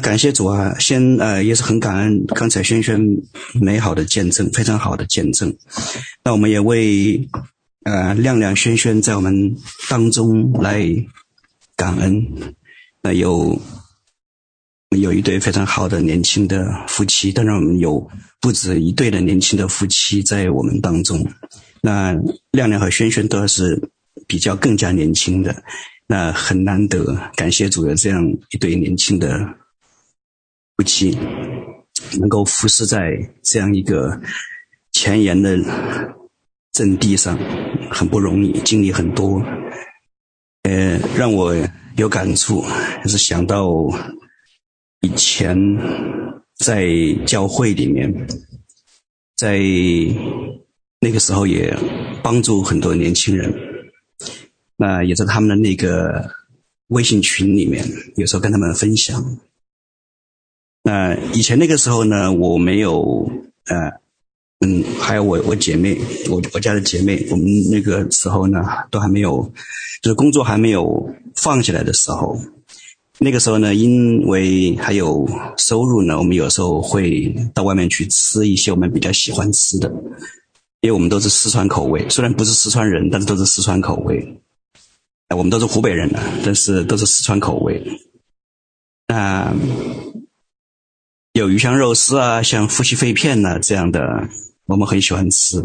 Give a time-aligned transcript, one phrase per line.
[0.00, 3.00] 感谢主啊，先呃也是很感恩刚才轩轩
[3.60, 5.54] 美好的见证，非常好的见证。
[6.24, 7.28] 那我们也为
[7.84, 9.56] 呃亮亮轩轩在我们
[9.88, 10.84] 当中来
[11.76, 12.26] 感恩。
[13.02, 13.60] 那有
[14.96, 18.10] 有一对非常好的年轻的夫妻，当然我们有
[18.40, 21.26] 不止一对的年轻的夫妻在我们当中。
[21.80, 22.12] 那
[22.50, 23.90] 亮亮和轩轩都是
[24.26, 25.62] 比较更加年轻的，
[26.06, 29.59] 那很难得，感谢主有这样一对年轻的。
[30.80, 31.10] 夫妻
[32.18, 34.18] 能够服侍在这样一个
[34.92, 35.58] 前沿的
[36.72, 37.38] 阵地上，
[37.90, 39.44] 很不容易，经历很多。
[40.62, 41.54] 呃，让我
[41.98, 42.64] 有感触，
[43.04, 43.70] 就是想到
[45.02, 45.54] 以前
[46.56, 46.88] 在
[47.26, 48.26] 教会里面，
[49.36, 49.60] 在
[50.98, 51.76] 那个时候也
[52.22, 53.54] 帮助很多年轻人，
[54.78, 56.30] 那也在他们的那个
[56.86, 57.84] 微信群里面，
[58.16, 59.22] 有时候跟他们分享。
[60.82, 63.30] 那以前那个时候呢，我没有，
[63.66, 64.00] 呃，
[64.60, 66.00] 嗯，还有我我姐妹，
[66.30, 69.52] 我我家的姐妹，我们那个时候呢，都还没有，
[70.02, 72.38] 就是工作还没有放下来的时候，
[73.18, 75.28] 那个时候呢，因为还有
[75.58, 79.92] 收入呢，我们有时候会到外面去吃一些我们比较喜欢吃的，
[80.80, 84.40] 因为我们都是四川口味，虽然不是四川人，但是都是四川口味，
[85.36, 88.00] 我们都是湖北人呢，但是都是四川口味，
[89.06, 89.54] 那。
[91.32, 94.28] 有鱼香肉丝啊，像夫妻肺片呐、这样的，
[94.66, 95.62] 我们很喜欢吃，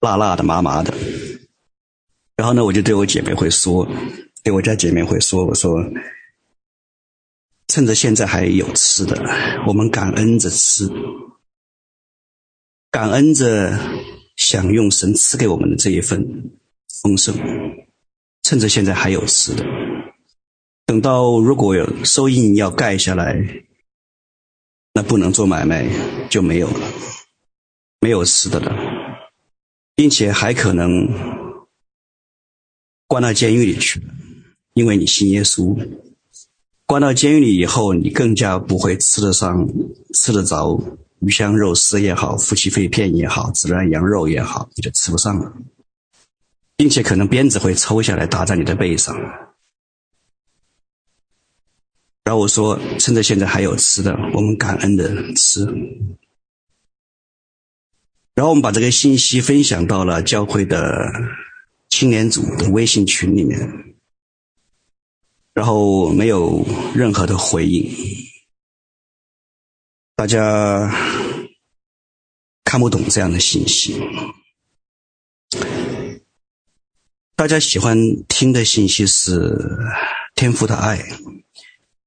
[0.00, 0.92] 辣辣的、麻麻的。
[2.36, 3.88] 然后呢，我就对我姐妹会说，
[4.44, 5.82] 对我家姐妹会说，我说，
[7.68, 9.16] 趁着现在还有吃的，
[9.66, 10.86] 我们感恩着吃，
[12.90, 13.78] 感恩着
[14.36, 16.22] 享用神赐给我们的这一份
[17.02, 17.34] 丰盛，
[18.42, 19.64] 趁着现在还有吃的，
[20.84, 23.64] 等到如果有收益要盖下来。
[24.98, 25.88] 那不能做买卖
[26.28, 26.80] 就没有了，
[28.00, 28.74] 没有吃的了，
[29.94, 31.08] 并且还可能
[33.06, 34.06] 关到监狱里去了，
[34.74, 35.78] 因为你信耶稣。
[36.84, 39.68] 关到监狱里以后，你更加不会吃得上、
[40.14, 40.82] 吃得着
[41.20, 45.52] 鱼香肉丝也好，夫妻肺片也好，孜然羊肉也好，你就吃不上了，
[46.76, 49.16] 并且可能鞭子会抽下来打在你的背上。
[52.28, 55.64] 然后我说，趁着现在还有吃的，我们感恩的吃。
[58.34, 61.10] 然后我们把这个信息分享到了教会的
[61.88, 63.96] 青年组的微信群里面，
[65.54, 67.90] 然后没有任何的回应，
[70.14, 70.94] 大家
[72.62, 73.98] 看不懂这样的信息，
[77.34, 77.96] 大家喜欢
[78.28, 79.56] 听的信息是
[80.34, 81.02] 天父的爱。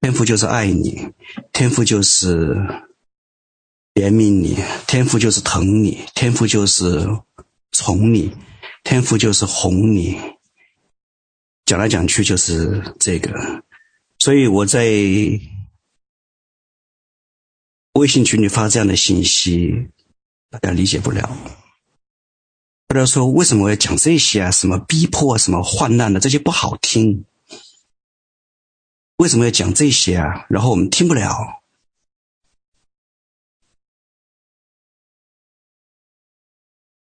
[0.01, 1.13] 天父就是爱你，
[1.53, 2.55] 天父就是
[3.93, 4.57] 怜悯你，
[4.87, 7.07] 天父就是疼你，天父就是
[7.71, 8.35] 宠你，
[8.83, 10.19] 天父就是哄你。
[11.65, 13.63] 讲来讲去就是这个，
[14.17, 14.83] 所以我在
[17.93, 19.87] 微信群里发这样的信息，
[20.49, 21.37] 大家理解不了。
[22.87, 24.49] 大家说为什么我要讲这些啊？
[24.49, 25.37] 什么逼迫啊？
[25.37, 26.19] 什么患难的？
[26.19, 27.23] 这些不好听。
[29.21, 30.47] 为什么要讲这些啊？
[30.49, 31.61] 然后我们听不了。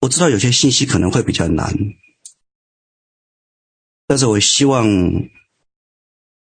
[0.01, 1.73] 我知道有些信息可能会比较难，
[4.09, 4.85] 但是我希望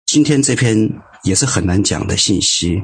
[0.04, 2.82] 今天这篇也是很难讲的信息，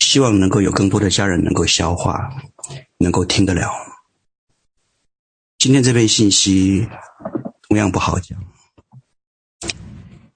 [0.00, 2.28] 希望能够有更多的家人能够消化，
[2.98, 3.70] 能够听得了。
[5.58, 6.88] 今天这篇信息
[7.68, 8.36] 同样不好讲。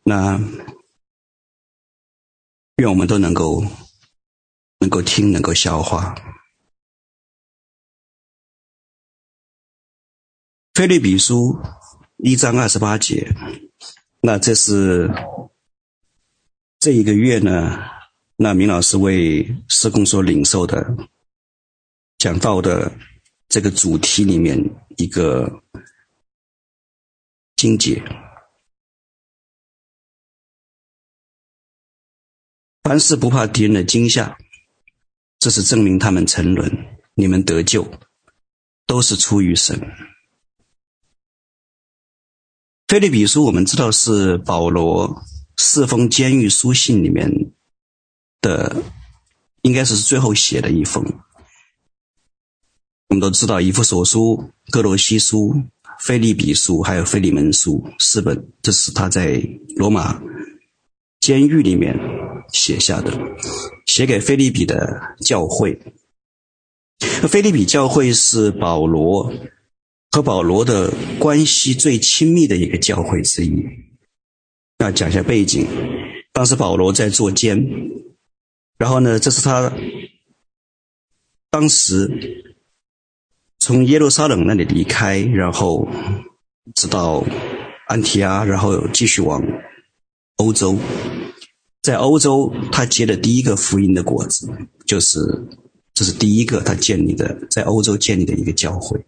[0.03, 0.41] 那
[2.77, 3.62] 愿我们都能够
[4.78, 6.15] 能够听，能够消化。
[10.72, 11.61] 腓立比书
[12.16, 13.34] 一章二十八节，
[14.22, 15.11] 那这是
[16.78, 17.79] 这一个月呢，
[18.37, 20.96] 那明老师为施工所领受的
[22.17, 22.91] 讲道的
[23.49, 24.58] 这个主题里面
[24.96, 25.62] 一个
[27.56, 28.03] 经节。
[32.82, 34.37] 凡事不怕敌人的惊吓，
[35.38, 37.91] 这是证明他们沉沦，你们得救，
[38.87, 39.81] 都是出于神。
[42.88, 45.23] 腓立比书我们知道是保罗
[45.56, 47.53] 四封监狱书信里面
[48.41, 48.82] 的，
[49.62, 51.05] 应该是最后写的一封。
[53.09, 55.65] 我们都知道以弗所书、歌罗西书、
[56.00, 59.41] 腓立比书还有腓利门书四本，这是他在
[59.77, 60.21] 罗马。
[61.21, 61.94] 监狱里面
[62.52, 63.12] 写下的，
[63.87, 65.81] 写给腓利比的教会。
[66.99, 69.32] 腓利比教会是保罗
[70.11, 73.64] 和保罗的关系最亲密的一个教会之一。
[74.79, 75.67] 那讲一下背景，
[76.32, 77.67] 当时保罗在坐监，
[78.79, 79.73] 然后呢，这是他
[81.50, 82.55] 当时
[83.58, 85.88] 从耶路撒冷那里离开，然后
[86.75, 87.25] 直到
[87.87, 89.43] 安提阿，然后继续往
[90.37, 90.79] 欧洲。
[91.82, 94.50] 在欧洲，他结的第一个福音的果子，
[94.85, 95.19] 就是
[95.94, 99.03] 这是第一个他建立的，在欧洲建立的一个教会，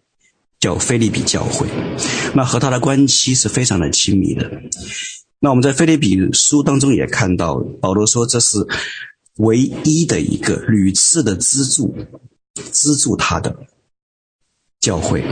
[0.59, 1.67] 叫腓利比教会。
[2.35, 4.51] 那和他的关系是非常的亲密的。
[5.39, 8.67] 那我们在腓利比书当中也看到，保罗说这是
[9.37, 11.95] 唯一的一个屡次的资助，
[12.55, 13.67] 资助他的
[14.81, 15.23] 教会，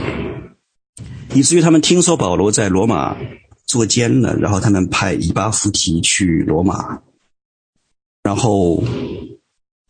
[1.33, 3.17] 以至于他们听说保罗在罗马
[3.65, 7.01] 坐监了，然后他们派以巴弗提去罗马。
[8.23, 8.83] 然后，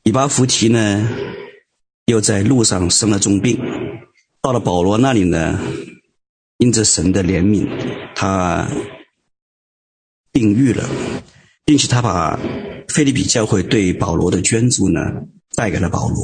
[0.03, 1.07] 以巴弗提呢，
[2.05, 3.59] 又在路上生了重病，
[4.41, 5.59] 到了保罗那里呢，
[6.57, 7.67] 因着神的怜悯，
[8.15, 8.69] 他
[10.31, 10.89] 病愈了，
[11.65, 12.39] 并且他把
[12.87, 15.01] 腓利比教会对保罗的捐助呢
[15.55, 16.17] 带给了保罗。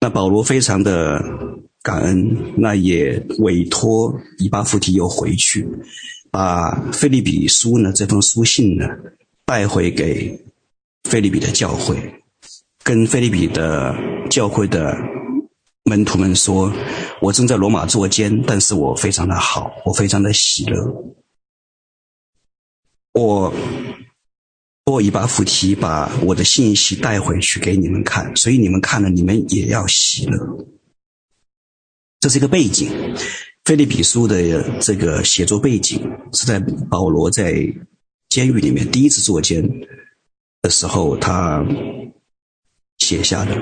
[0.00, 1.22] 那保罗非常的
[1.82, 5.68] 感恩，那也委托以巴弗提又回去，
[6.30, 8.88] 把腓利比书呢这封书信呢
[9.44, 10.43] 带回给。
[11.04, 12.22] 腓立比的教会
[12.82, 13.94] 跟腓立比的
[14.30, 14.96] 教会的
[15.84, 16.72] 门徒们说
[17.20, 20.82] ：“我正在罗马坐监，但是我非常的好，我非常的喜乐。
[23.12, 23.52] 我
[24.86, 30.66] 托以巴弗提把我的信息带回去给你们看，所以你们看了，你们也要喜乐。
[32.20, 32.90] 这是一个背景。
[33.64, 36.58] 腓立比书的这个写作背景是在
[36.90, 37.54] 保罗在
[38.28, 39.68] 监狱里面第一次坐监。”
[40.64, 41.62] 的时候，他
[42.96, 43.54] 写下的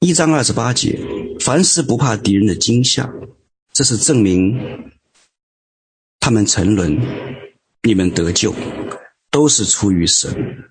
[0.00, 1.00] 一章二十八节：
[1.40, 3.10] 凡事不怕敌人的惊吓，
[3.72, 4.92] 这是证明
[6.20, 7.00] 他们沉沦，
[7.82, 8.54] 你们得救，
[9.30, 10.68] 都是出于神。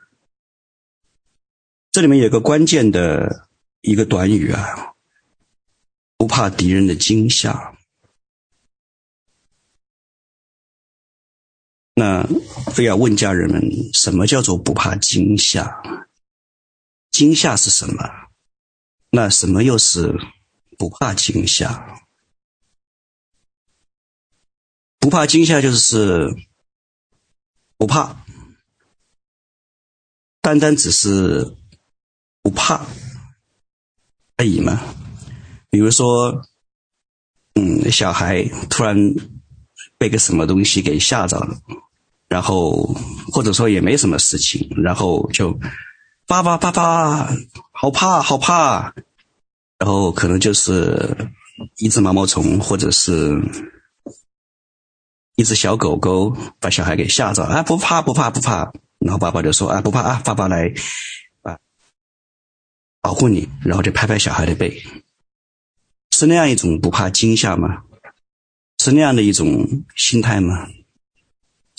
[1.92, 3.50] 这里面有个关键的
[3.81, 4.94] 一个短语啊，
[6.16, 7.75] 不怕敌人的惊吓。
[12.00, 12.24] 那
[12.72, 13.60] 非要问家人们，
[13.92, 15.82] 什么叫做不怕惊吓？
[17.10, 18.04] 惊吓是什么？
[19.10, 20.16] 那什么又是
[20.78, 22.04] 不怕惊吓？
[25.00, 26.36] 不怕惊吓就是
[27.78, 28.24] 不怕，
[30.40, 31.56] 单单只是
[32.44, 32.86] 不怕
[34.36, 34.80] 而已嘛。
[35.72, 36.46] 比如说，
[37.56, 38.96] 嗯，小孩突然
[39.98, 41.60] 被个什么东西给吓着了。
[42.27, 42.94] 然后
[43.31, 45.57] 或者说也没什么事情，然后就
[46.27, 47.29] 爸爸爸爸，
[47.71, 48.94] 好怕好怕，
[49.79, 51.15] 然后可能就是
[51.77, 53.33] 一只毛毛虫或者是
[55.35, 60.74] 一只小狗狗把小孩给吓着，啊不怕不怕不怕，然后爸爸就说啊不怕啊，爸爸来
[61.44, 61.57] 啊
[63.01, 64.83] 保护你，然后就拍拍小孩的背，
[66.12, 67.83] 是那样一种不怕惊吓吗？
[68.83, 70.68] 是那样的一种心态吗？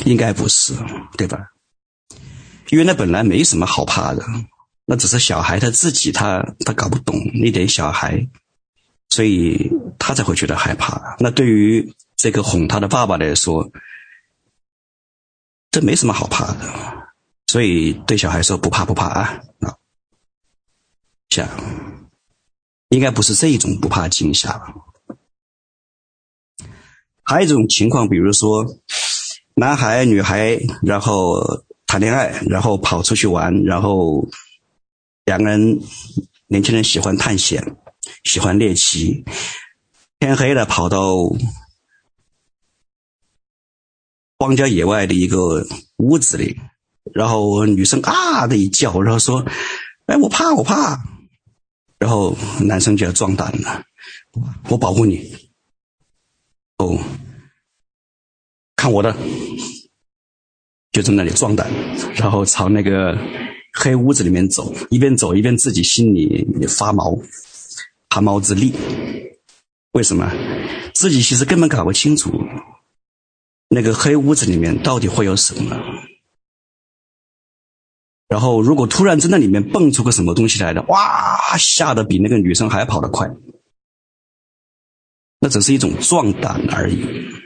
[0.04, 0.74] 应该不是，
[1.16, 1.52] 对吧？
[2.70, 4.24] 因为那本来没什么好怕的，
[4.84, 8.28] 那只是小孩他自己他他搞不懂那点小孩，
[9.08, 11.16] 所以他才会觉得害怕。
[11.18, 13.72] 那对于这个哄他的爸爸来说，
[15.70, 17.12] 这没什么好怕的，
[17.46, 19.40] 所以对小孩说不怕不怕啊。
[19.60, 19.76] 啊，
[21.28, 21.50] 这样
[22.90, 24.74] 应该不是这一种不怕惊吓。
[27.24, 28.64] 还有一种情况，比如说。
[29.58, 34.24] 男孩、女孩，然后谈恋爱，然后跑出去玩，然后
[35.24, 35.80] 两个人，
[36.46, 37.76] 年轻人喜欢探险，
[38.22, 39.24] 喜欢猎奇，
[40.20, 41.12] 天黑了跑到
[44.38, 46.60] 荒郊野外的一个屋子里，
[47.12, 49.44] 然后女生啊的一叫，然后说
[50.06, 51.02] ：“哎，我怕，我怕。”
[51.98, 53.82] 然后男生就要壮胆了，
[54.68, 55.36] 我保护你。
[56.76, 56.96] 哦。
[58.78, 59.12] 看我的，
[60.92, 61.68] 就在那里壮胆，
[62.14, 63.18] 然后朝那个
[63.74, 67.18] 黑屋子里面走，一边走一边自己心里发毛，
[68.08, 68.72] 汗毛直立。
[69.94, 70.30] 为什么？
[70.94, 72.30] 自己其实根本搞不清楚
[73.68, 75.76] 那个黑屋子里面到底会有什么。
[78.28, 83.28] 然后如果突然在那里面蹦出个什么东西来的，哇，吓得比那个女生还跑得快。
[85.40, 87.37] 那只是一种壮胆而已。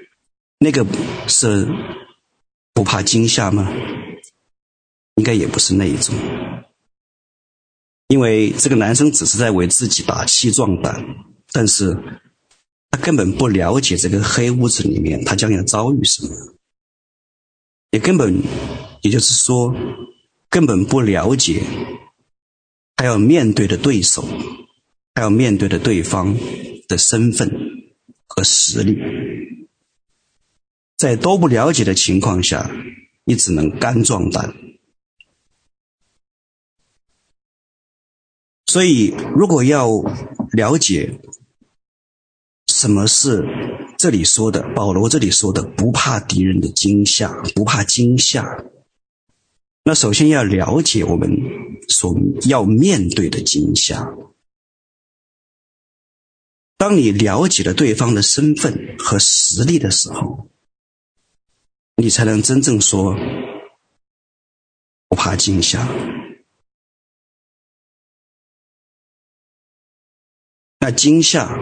[0.62, 0.86] 那个
[1.26, 1.66] 是
[2.72, 3.68] 不怕惊吓吗？
[5.16, 6.14] 应该也不是那一种，
[8.06, 11.04] 因为这个男生只是在为自己打气壮胆，
[11.50, 11.98] 但是
[12.92, 16.30] 他根本不了解这个黑屋子里面他将要遭遇什么，
[17.90, 18.40] 也根本，
[19.02, 19.74] 也就是说，
[20.48, 21.60] 根本不了解
[22.94, 24.24] 他要面对的对手，
[25.12, 26.36] 他要面对的对方
[26.86, 27.50] 的身份
[28.28, 29.21] 和实力。
[31.02, 32.70] 在都不了解的情况下，
[33.24, 34.54] 你只能干壮胆。
[38.66, 39.88] 所以，如果要
[40.52, 41.18] 了解
[42.68, 43.44] 什么是
[43.98, 48.64] 这里说的，保罗这里说的不怕敌人的惊吓，不怕惊吓，
[49.82, 51.28] 那首先要了解我们
[51.88, 52.16] 所
[52.48, 54.14] 要面对的惊吓。
[56.76, 60.48] 当你了解了对方的身份和实力的时候，
[62.02, 63.14] 你才能真正说
[65.06, 65.86] 不怕惊吓。
[70.80, 71.56] 那惊吓，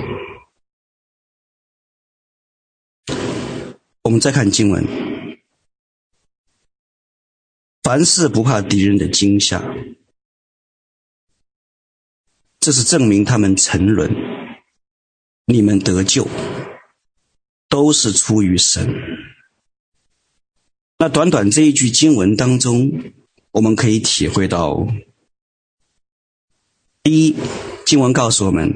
[4.04, 4.82] 我们再看经文，
[7.82, 9.62] 凡事不怕敌人的惊吓，
[12.60, 14.10] 这是证明他们沉沦，
[15.44, 16.26] 你们得救，
[17.68, 19.19] 都是出于神。
[21.02, 22.92] 那短短这一句经文当中，
[23.52, 24.86] 我们可以体会到：
[27.02, 27.36] 第一，
[27.86, 28.70] 经文告诉我们，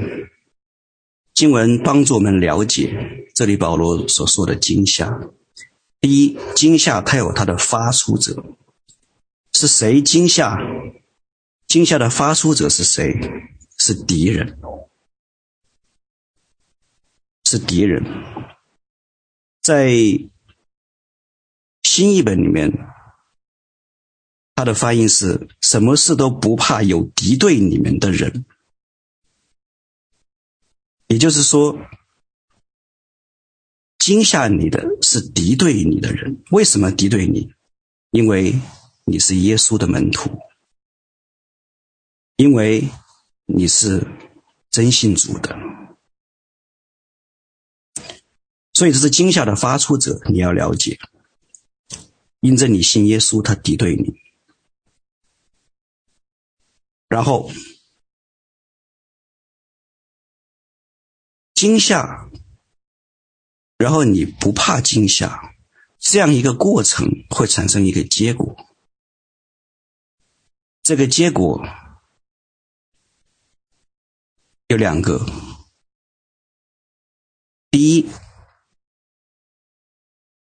[1.35, 5.21] 经文帮助我们了解这里保罗所说的惊吓。
[6.00, 8.43] 第一，惊吓它有它的发出者，
[9.52, 10.59] 是谁惊吓？
[11.66, 13.12] 惊吓的发出者是谁？
[13.76, 14.59] 是敌人，
[17.45, 18.02] 是敌人，
[19.61, 20.31] 在。
[21.85, 22.73] 新译本里面，
[24.57, 28.45] 它的发音是什么事都不怕有敌对你们的人，
[31.07, 31.79] 也就是说，
[33.99, 36.43] 惊吓你的是敌对你的人。
[36.50, 37.55] 为什么敌对你？
[38.11, 38.59] 因为
[39.05, 40.38] 你是耶稣的门徒，
[42.37, 42.88] 因为
[43.47, 44.07] 你是
[44.71, 45.57] 真信主的，
[48.73, 50.99] 所以这是惊吓的发出者，你要了解。
[52.45, 54.21] 因着你信耶稣，他敌对你，
[57.09, 57.51] 然后
[61.55, 62.29] 惊吓，
[63.79, 65.55] 然后你不怕惊吓，
[65.99, 68.55] 这样一个过程会产生一个结果，
[70.83, 71.67] 这个结果
[74.69, 75.25] 有两个，
[77.71, 78.11] 第一，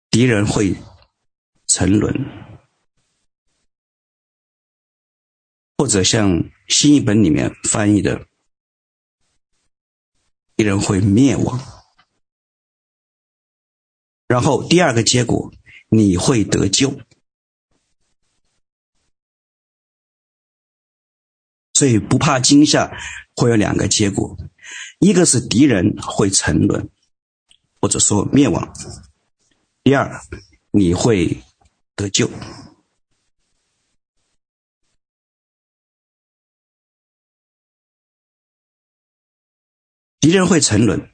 [0.10, 0.76] 敌人会。
[1.74, 2.14] 沉沦，
[5.76, 8.28] 或者像新译本里面翻译的，
[10.56, 11.60] 敌人会灭亡。
[14.28, 15.52] 然后第二个结果，
[15.90, 17.02] 你会得救。
[21.74, 22.96] 所以不怕惊吓，
[23.36, 24.38] 会有两个结果：
[25.00, 26.92] 一个是敌人会沉沦，
[27.82, 28.62] 或者说灭亡；
[29.82, 30.22] 第二，
[30.70, 31.42] 你会。
[31.96, 32.28] 得救，
[40.20, 41.12] 敌人会沉沦。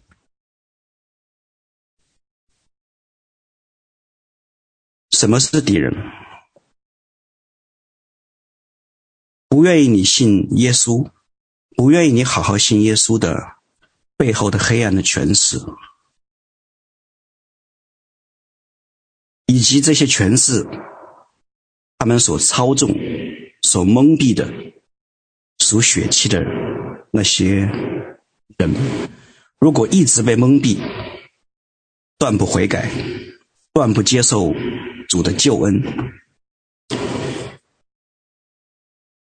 [5.12, 5.92] 什么是敌人？
[9.50, 11.12] 不愿意你信耶稣，
[11.76, 13.58] 不愿意你好好信耶稣的
[14.16, 15.58] 背后的黑暗的权势。
[19.50, 20.64] 以及这些权势，
[21.98, 22.88] 他们所操纵、
[23.64, 24.48] 所蒙蔽的、
[25.58, 26.40] 属血气的
[27.12, 27.68] 那些
[28.60, 28.72] 人，
[29.58, 30.78] 如果一直被蒙蔽，
[32.20, 32.92] 断不悔改，
[33.74, 34.54] 断不接受
[35.08, 35.82] 主的救恩，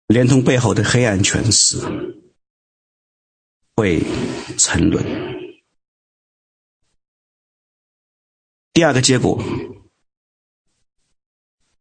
[0.08, 1.78] 连同背后的黑暗权势，
[3.76, 4.02] 会
[4.56, 5.04] 沉沦。
[8.72, 9.40] 第二个结果。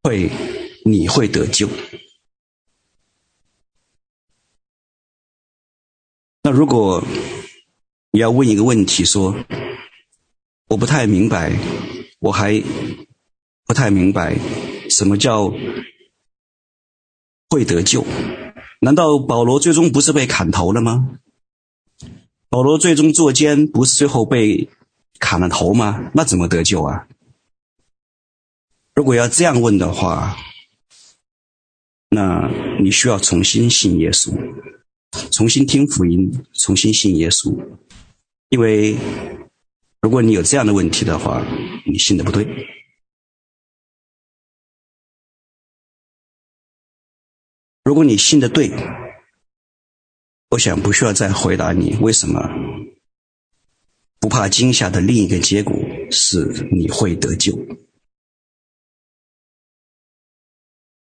[0.07, 0.31] 会，
[0.85, 1.67] 你会得救。
[6.43, 7.03] 那如果
[8.11, 9.35] 你要问一个问题，说
[10.69, 11.59] 我不太明白，
[12.19, 12.63] 我还
[13.65, 14.37] 不太明白
[14.89, 15.51] 什么叫
[17.49, 18.05] 会得救？
[18.79, 21.19] 难道保罗最终不是被砍头了吗？
[22.47, 24.69] 保罗最终坐监不是最后被
[25.19, 26.09] 砍了头吗？
[26.13, 27.09] 那怎么得救啊？
[28.97, 30.35] 如果要这样问的话，
[32.09, 32.49] 那
[32.81, 34.35] 你需要重新信耶稣，
[35.31, 37.55] 重新听福音，重新信耶稣。
[38.49, 38.97] 因为
[40.01, 41.45] 如果你有这样的问题的话，
[41.85, 42.47] 你信的不对。
[47.83, 48.71] 如果你信的对，
[50.49, 52.49] 我想不需要再回答你为什么
[54.19, 55.77] 不怕惊吓的另一个结果
[56.09, 57.55] 是你会得救。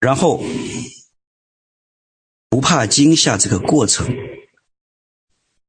[0.00, 0.42] 然后，
[2.48, 4.08] 不怕惊吓这个过程，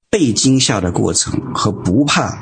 [0.10, 2.42] 被惊吓的过程和不怕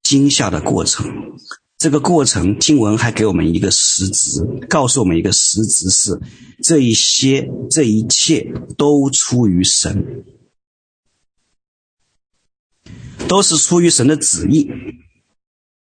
[0.00, 1.36] 惊吓的过程，
[1.76, 6.20] 这个过程经文还给我们一个实质，告诉我们一个实质是：
[6.62, 10.24] 这一些这一切都出于神，
[13.26, 14.70] 都是出于神的旨意。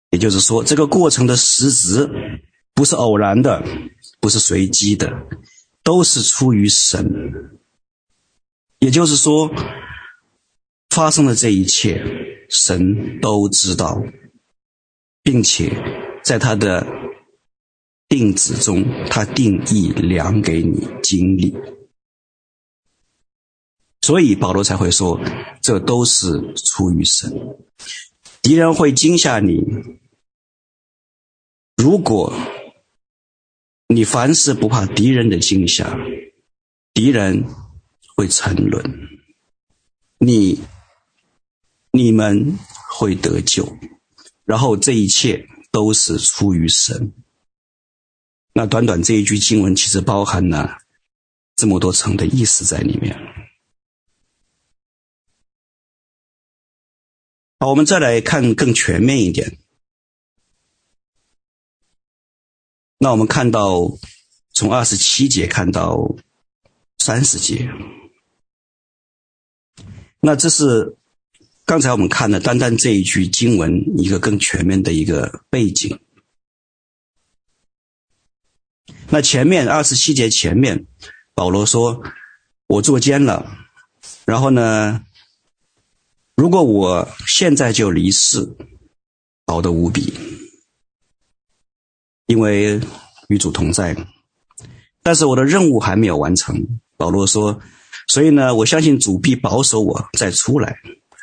[0.08, 2.08] 也就是说，这个过程的实质
[2.72, 3.62] 不是偶然的。
[4.22, 5.26] 不是随机的，
[5.82, 7.58] 都是出于神。
[8.78, 9.50] 也就是说，
[10.90, 12.00] 发生的这一切，
[12.48, 14.00] 神都知道，
[15.24, 15.72] 并且
[16.22, 16.86] 在他的
[18.08, 21.56] 定旨中，他定义量给你经历。
[24.02, 25.20] 所以保罗才会说，
[25.60, 27.56] 这都是出于神。
[28.40, 29.60] 敌人会惊吓你，
[31.76, 32.32] 如果。
[33.94, 35.98] 你凡事不怕敌人的惊吓，
[36.94, 37.44] 敌人
[38.16, 38.82] 会沉沦，
[40.18, 40.60] 你
[41.90, 42.58] 你们
[42.90, 43.76] 会得救，
[44.44, 47.12] 然后这一切都是出于神。
[48.54, 50.78] 那短短这一句经文，其实包含了
[51.54, 53.16] 这么多层的意思在里面。
[57.58, 59.58] 好，我们再来看更全面一点。
[63.02, 63.98] 那我们看到，
[64.52, 66.14] 从二十七节看到
[66.98, 67.68] 三十节，
[70.20, 70.96] 那这是
[71.64, 75.98] 刚才我们看的单单这一句经文一个更全面的一个背景。
[79.08, 80.86] 那前面二十七节前面，
[81.34, 82.04] 保罗说
[82.68, 83.66] ：“我作监了，
[84.24, 85.04] 然后呢，
[86.36, 88.56] 如果我现在就离世，
[89.48, 90.14] 好的无比。”
[92.26, 92.80] 因为
[93.32, 93.96] 与主同在，
[95.02, 96.78] 但是我的任务还没有完成。
[96.98, 97.60] 保罗说
[98.06, 100.76] ：“所以呢，我相信主必保守我再出来。”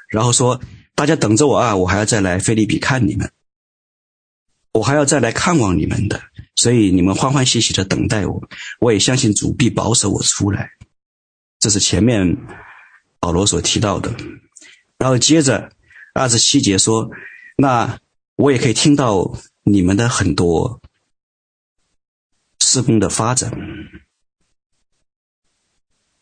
[0.10, 0.60] 然后说
[0.96, 3.32] ：“大家等着我啊，我还要再来腓立比看你们，
[4.74, 6.20] 我还要再来看望你们的。
[6.56, 8.42] 所以你们欢欢喜喜的等待我，
[8.80, 10.72] 我也相信主必保守我出来。”
[11.60, 12.36] 这是前面
[13.20, 14.12] 保罗所提到的。
[14.98, 15.72] 然后接着
[16.16, 17.12] 二十七节说
[17.56, 18.00] ：“那
[18.36, 20.82] 我也可以听到你们的很多。”
[22.60, 23.52] 事工的发展，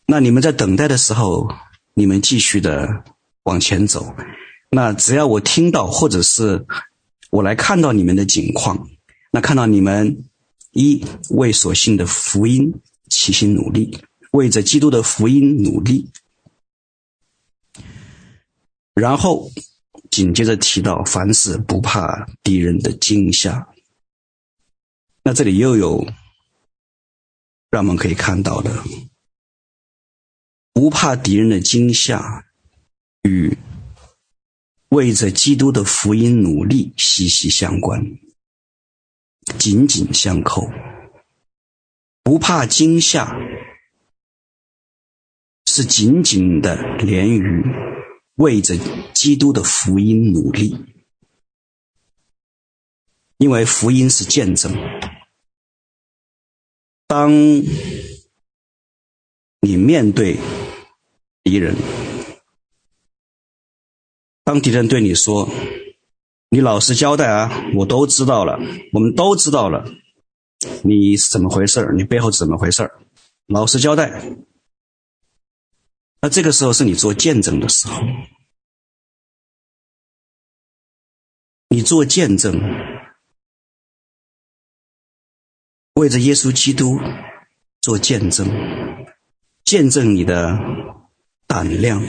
[0.06, 1.52] 那你们在等待的时候，
[1.94, 3.04] 你们继续的
[3.42, 4.14] 往前走。
[4.70, 6.64] 那只要我听到，或者是
[7.30, 8.88] 我来看到你们的景况，
[9.30, 10.24] 那看到你们
[10.70, 13.98] 一为所信的福音齐心努力，
[14.30, 16.10] 为着基督的福音努力，
[18.94, 19.50] 然后
[20.10, 23.68] 紧接着提到凡事不怕敌人的惊吓。
[25.24, 26.06] 那这里又有。
[27.70, 28.82] 让我们可以看到的，
[30.72, 32.46] 不怕敌人的惊吓，
[33.22, 33.58] 与
[34.88, 38.18] 为着基督的福音努力息息相关，
[39.58, 40.70] 紧紧相扣。
[42.22, 43.36] 不怕惊吓，
[45.66, 47.64] 是紧紧的连于
[48.36, 48.76] 为着
[49.12, 50.76] 基督的福音努力，
[53.36, 54.74] 因为福音是见证。
[57.08, 57.32] 当
[59.60, 60.36] 你面对
[61.42, 61.74] 敌人，
[64.44, 65.48] 当敌人对你说
[66.50, 68.58] ：“你老实交代啊，我都知道了，
[68.92, 69.90] 我们都知道了，
[70.84, 71.94] 你是怎么回事？
[71.96, 72.92] 你背后是怎么回事？
[73.46, 74.22] 老实交代。”
[76.20, 78.02] 那这个时候是你做见证的时候，
[81.70, 82.97] 你做见证。
[85.98, 86.96] 为着耶稣基督
[87.80, 88.48] 做见证，
[89.64, 90.56] 见证你的
[91.48, 92.00] 胆量，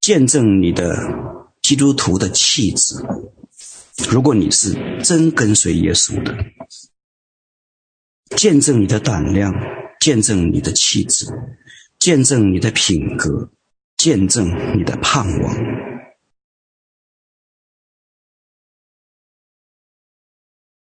[0.00, 2.94] 见证你的基督徒的气质。
[4.08, 4.72] 如果你是
[5.02, 6.34] 真跟随耶稣的，
[8.34, 9.52] 见证你的胆量，
[10.00, 11.26] 见证你的气质，
[11.98, 13.52] 见证你的品格，
[13.98, 15.54] 见证你的盼望，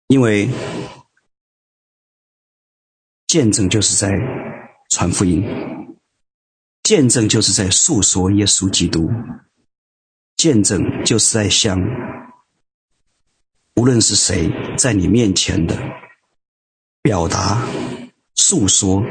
[0.08, 0.50] 因为。
[3.34, 4.12] 见证就是在
[4.90, 5.42] 传福音，
[6.84, 9.10] 见证就是在诉说耶稣基督，
[10.36, 11.76] 见证就是在向
[13.74, 15.76] 无论是谁在你面前的
[17.02, 17.66] 表达、
[18.36, 19.02] 诉说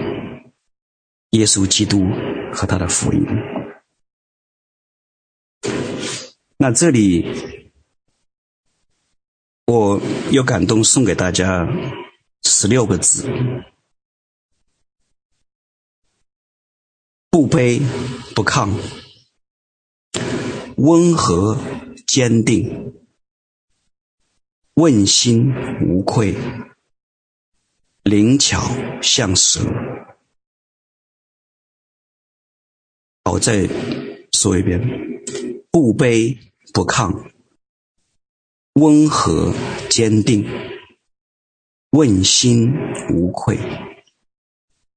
[1.31, 2.05] 耶稣基督
[2.53, 3.27] 和他的福音。
[6.55, 7.27] 那这里
[9.65, 9.99] 我
[10.31, 11.67] 有感动，送给大家
[12.43, 13.29] 十六个字。
[17.53, 17.79] 卑
[18.33, 18.67] 不亢，
[20.77, 21.55] 温和
[22.07, 22.95] 坚定，
[24.73, 25.53] 问心
[25.87, 26.35] 无愧，
[28.01, 28.59] 灵巧
[29.03, 29.59] 像蛇。
[33.23, 33.67] 好，再
[34.31, 34.81] 说一遍：
[35.69, 36.35] 不卑
[36.73, 37.31] 不亢，
[38.73, 39.53] 温和
[39.91, 40.43] 坚定，
[41.91, 42.73] 问心
[43.11, 43.59] 无愧，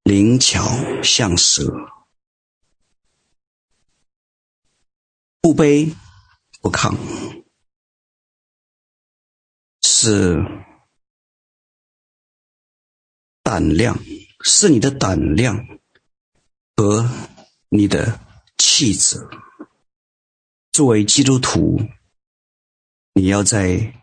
[0.04, 0.62] 灵巧
[1.02, 1.92] 像蛇。
[5.46, 5.94] 不卑
[6.60, 6.98] 不亢，
[9.80, 10.42] 是
[13.44, 13.96] 胆量，
[14.40, 15.64] 是你的胆量
[16.74, 17.08] 和
[17.68, 18.18] 你的
[18.58, 19.20] 气质。
[20.72, 21.78] 作为基督徒，
[23.12, 24.02] 你要在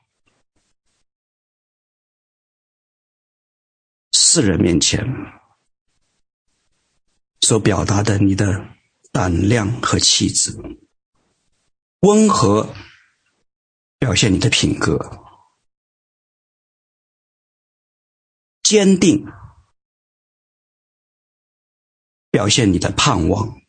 [4.13, 5.05] 世人面前
[7.41, 8.65] 所表达的你的
[9.11, 10.57] 胆量和气质。
[12.05, 12.75] 温和，
[13.97, 14.97] 表现你的品格；
[18.61, 19.25] 坚定，
[22.29, 23.61] 表现你的盼望；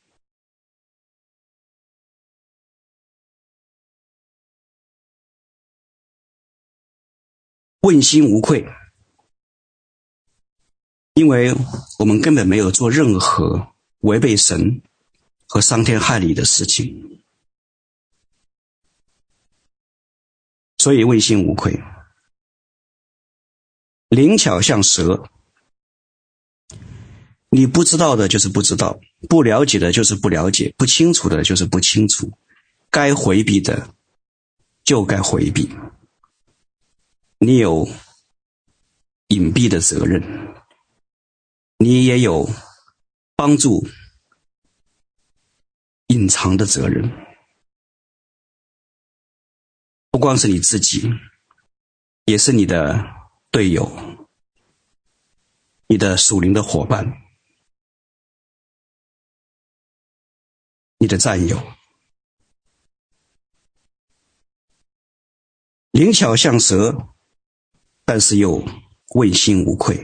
[7.83, 8.67] 问心无愧，
[11.15, 11.55] 因为
[12.01, 14.83] 我们根本没有做任何违背神
[15.47, 17.24] 和伤天害理的事情。
[20.85, 21.83] 所以问心无愧，
[24.11, 25.31] 灵巧像蛇。
[27.49, 32.31] 你不知道的就是不知道，不了解的就是不了解，不清楚的就是不清楚，
[32.91, 33.95] 该回避的
[34.83, 35.75] 就该回避。
[37.39, 37.89] 你有
[39.29, 40.23] 隐蔽的责任，
[41.79, 42.47] 你也有
[43.37, 43.89] 帮助
[46.09, 47.24] 隐藏的责任。
[50.15, 51.11] 不光是你自己，
[52.27, 53.05] 也是你的
[53.51, 53.91] 队友、
[55.89, 57.05] 你的属灵的伙伴、
[60.99, 61.61] 你的战友。
[65.91, 67.09] 灵巧像蛇，
[68.05, 68.65] 但是又
[69.17, 70.01] 问心无愧，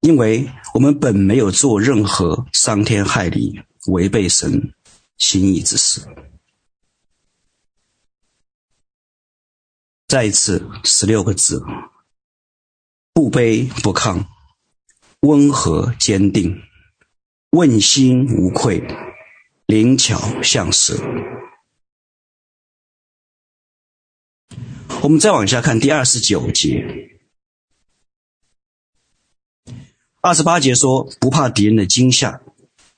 [0.00, 4.72] 因为我们本没有做任何伤天害理、违背神
[5.18, 6.00] 心意之事。
[10.06, 11.64] 再一次，十六个字：
[13.14, 14.26] 不卑不亢，
[15.20, 16.60] 温和坚定，
[17.50, 18.86] 问心无愧，
[19.66, 20.94] 灵巧像蛇。
[25.02, 26.84] 我们再往下看第二十九节，
[30.20, 32.42] 二十八节说不怕敌人的惊吓，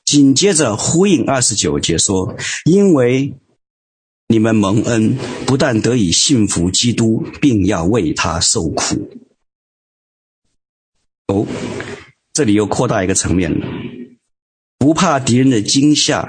[0.04, 3.38] 紧接着呼应二十九节说，因为。
[4.28, 9.08] 你们蒙恩，不但得以信服基督，并要为他受苦。
[11.28, 11.46] 哦，
[12.32, 13.66] 这里又扩大一个层面了，
[14.78, 16.28] 不怕敌人的惊吓，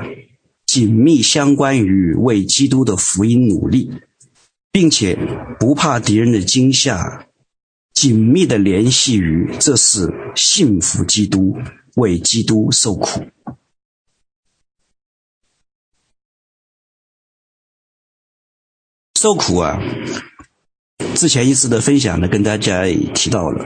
[0.67, 3.91] 紧密相关于为基督的福音努力，
[4.71, 5.17] 并且
[5.59, 7.27] 不怕敌人的惊吓，
[7.93, 11.57] 紧密的联系于这是信服基督，
[11.95, 13.25] 为基督受苦。
[19.17, 19.81] 受苦啊！
[21.15, 22.83] 之前一次的分享呢，跟大家
[23.15, 23.65] 提到了，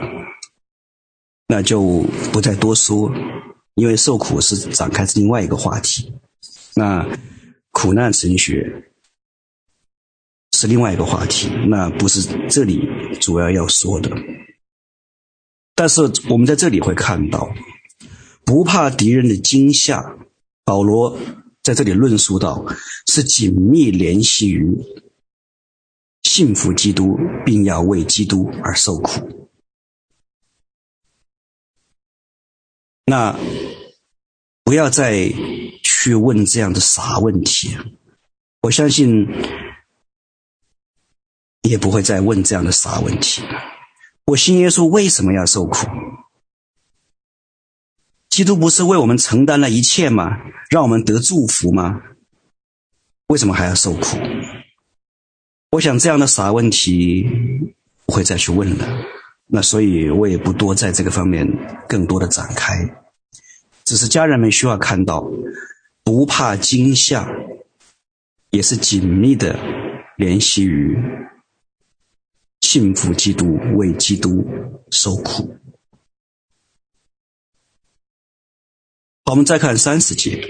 [1.46, 1.82] 那就
[2.32, 3.12] 不再多说，
[3.74, 6.14] 因为受苦是展开另外一个话题，
[6.74, 7.06] 那
[7.70, 8.90] 苦难神学
[10.52, 12.88] 是另外一个话题，那不是这里
[13.20, 14.10] 主要要说的。
[15.74, 17.54] 但是我们在这里会看到，
[18.46, 20.16] 不怕敌人的惊吓，
[20.64, 21.18] 保罗
[21.62, 22.64] 在这里论述到，
[23.06, 24.74] 是紧密联系于。
[26.34, 29.50] 信服基督，并要为基督而受苦。
[33.04, 33.38] 那
[34.64, 35.28] 不要再
[35.82, 37.76] 去问这样的傻问题。
[38.62, 39.26] 我相信
[41.60, 43.42] 也不会再问这样的傻问题。
[44.24, 45.86] 我信耶稣为什么要受苦？
[48.30, 50.38] 基督不是为我们承担了一切吗？
[50.70, 52.00] 让我们得祝福吗？
[53.26, 54.16] 为什么还要受苦？
[55.72, 57.26] 我想这样的傻问题
[58.04, 58.86] 不会再去问了。
[59.46, 61.46] 那所以我也不多在这个方面
[61.88, 62.74] 更多的展开，
[63.82, 65.26] 只是家人们需要看到，
[66.04, 67.26] 不怕惊吓，
[68.50, 69.58] 也是紧密的
[70.18, 70.94] 联系于
[72.60, 74.46] 幸福基督，为基督
[74.90, 75.56] 受苦。
[79.24, 80.46] 好，我们再看三十节，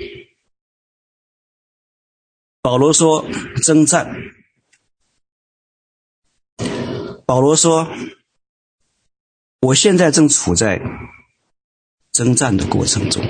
[2.60, 3.24] 保罗说
[3.62, 4.31] 征战。
[7.24, 7.88] 保罗说
[9.60, 10.82] ：“我现在正处在
[12.10, 13.24] 征战的过程中，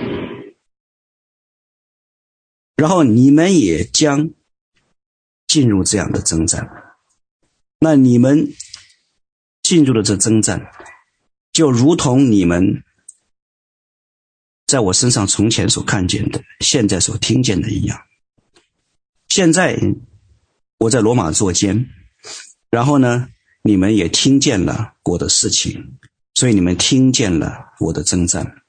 [2.75, 4.31] 然后你们也将
[5.47, 6.69] 进入这样的征战。
[7.79, 8.55] 那你们
[9.63, 10.73] 进入了这征战，
[11.53, 12.83] 就如同你们
[14.67, 18.07] 在我身上从前所看见的，现在所听见的一样。
[19.29, 19.79] 现在
[20.79, 21.91] 我在罗马作监，
[22.71, 23.29] 然后呢？”
[23.62, 25.98] 你们也听见了我的事情，
[26.35, 28.62] 所以你们听见了我的征战，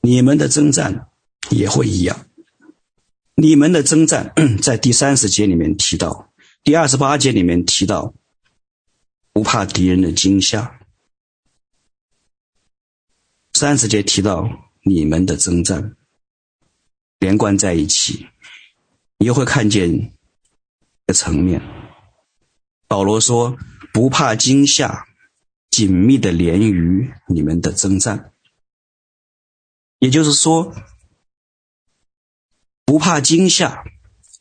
[0.00, 1.08] 你们的征战
[1.50, 2.26] 也会一样。
[3.34, 8.14] 你们的征战 在第三十节里面提到，第二十八节里面提到，
[9.32, 10.80] 不怕敌人的惊吓。
[13.52, 14.48] 三十节提到
[14.82, 15.96] 你们的征战，
[17.18, 18.26] 连贯在一起，
[19.18, 20.10] 你又会看见一
[21.06, 21.81] 个层面。
[22.92, 23.56] 保罗说。
[23.94, 25.06] 不怕惊吓，
[25.70, 28.32] 紧密的连于你们的征战。
[29.98, 30.74] 也就是说，
[32.86, 33.84] 不怕惊吓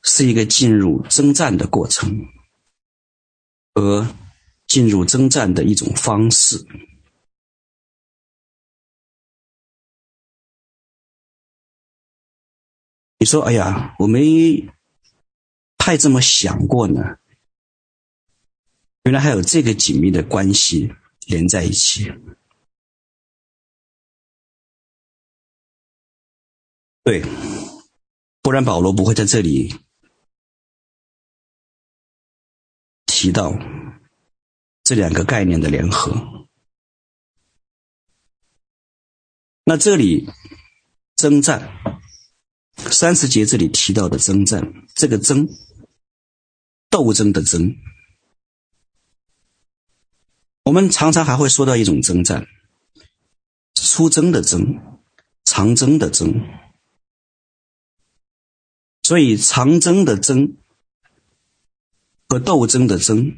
[0.04, 2.28] 是一个进入征战的过程，
[3.74, 4.08] 而
[4.68, 6.66] 进入征战的一种方式。
[13.18, 14.70] 你说：“哎呀，我没
[15.78, 17.02] 太这么想过呢。”
[19.04, 20.94] 原来还有这个紧密的关系
[21.26, 22.12] 连在一起。
[27.04, 27.24] 对，
[28.44, 29.74] 不然保罗不会在这里
[33.08, 33.58] 提到
[34.84, 36.48] 这两个概念的联合。
[39.64, 40.30] 那这里
[41.16, 41.72] 征战，
[42.76, 45.48] 三十节这里提到的征战，这个争，
[46.90, 47.76] 斗争的争。
[50.72, 52.48] 我们常常还会说到一种征战，
[53.76, 54.80] 出征的征，
[55.44, 56.48] 长征的征。
[59.04, 60.56] 所以长征的征
[62.30, 63.36] 和斗争的争，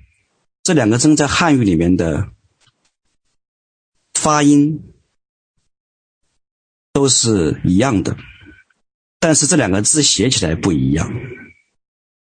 [0.61, 2.29] 这两个争在汉语里面的
[4.13, 4.93] 发音
[6.91, 8.15] 都是一样的，
[9.19, 11.11] 但是这两个字写起来不一样。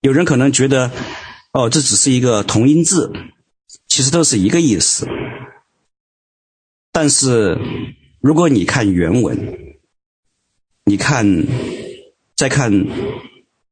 [0.00, 0.92] 有人可能觉得，
[1.52, 3.12] 哦，这只是一个同音字。
[3.88, 5.06] 其实都是一个意思，
[6.90, 7.58] 但是
[8.20, 9.36] 如果你看原文，
[10.84, 11.46] 你看
[12.34, 12.72] 再看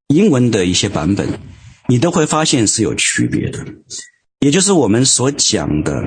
[0.08, 1.40] 英文的一些版本，
[1.88, 3.64] 你都会发现是有区别的。
[4.40, 6.02] 也就是我们所讲的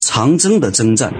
[0.00, 1.12] 长征的征战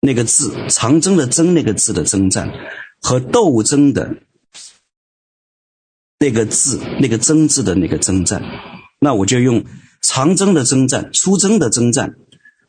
[0.00, 2.52] 那个字，长征的征那个字的征战，
[3.00, 4.22] 和斗争的
[6.18, 8.42] 那个字那个争字的那个征战，
[9.00, 9.64] 那我就用。
[10.00, 12.16] 长征的征战、出征的征战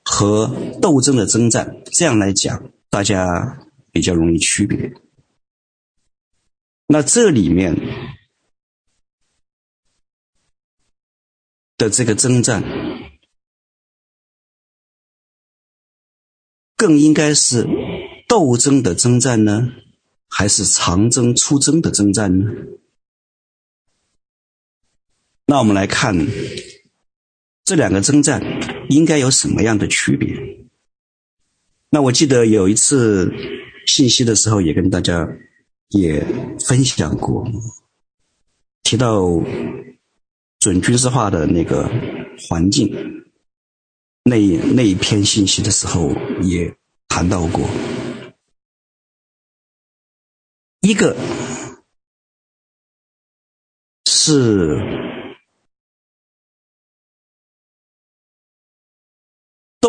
[0.04, 0.48] 和
[0.82, 4.94] 斗争的征战，这样来讲，大家比较容易区别。
[6.88, 7.76] 那这里面
[11.78, 12.64] 的这个征战，
[16.76, 17.68] 更应该是
[18.28, 19.72] 斗争的征战呢，
[20.28, 22.52] 还是长征出征的征战呢？
[25.46, 26.28] 那我们来看。
[27.70, 28.42] 这两个征战
[28.90, 30.36] 应该有什么样的区别？
[31.92, 33.32] 那我记得有一次
[33.86, 35.30] 信息的时候，也跟大家
[35.90, 36.26] 也
[36.66, 37.48] 分享过，
[38.82, 39.22] 提到
[40.58, 41.88] 准军事化的那个
[42.48, 42.92] 环境，
[44.24, 44.38] 那
[44.74, 46.10] 那一篇信息的时候，
[46.42, 46.76] 也
[47.08, 47.70] 谈到过，
[50.82, 51.16] 一个
[54.08, 55.08] 是。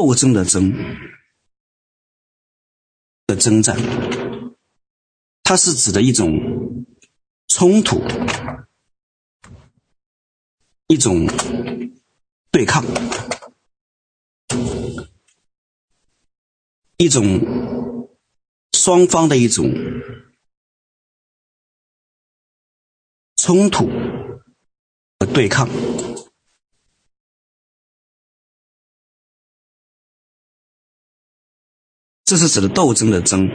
[0.01, 0.73] 斗争的争
[3.27, 3.77] 的征战，
[5.43, 6.87] 它是指的一种
[7.49, 8.01] 冲突，
[10.87, 11.27] 一种
[12.51, 12.83] 对抗，
[16.97, 17.23] 一种
[18.73, 19.71] 双方的一种
[23.37, 23.87] 冲突
[25.19, 25.69] 和对抗。
[32.31, 33.49] 这是指的斗争的争，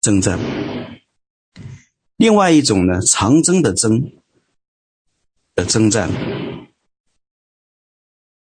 [0.00, 0.38] 征战。
[2.16, 4.12] 另外一种呢，长征的征
[5.54, 6.08] 的征战，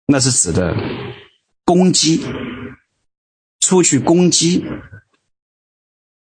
[0.06, 0.74] 那是指的
[1.62, 2.22] 攻击，
[3.60, 4.64] 出去攻击，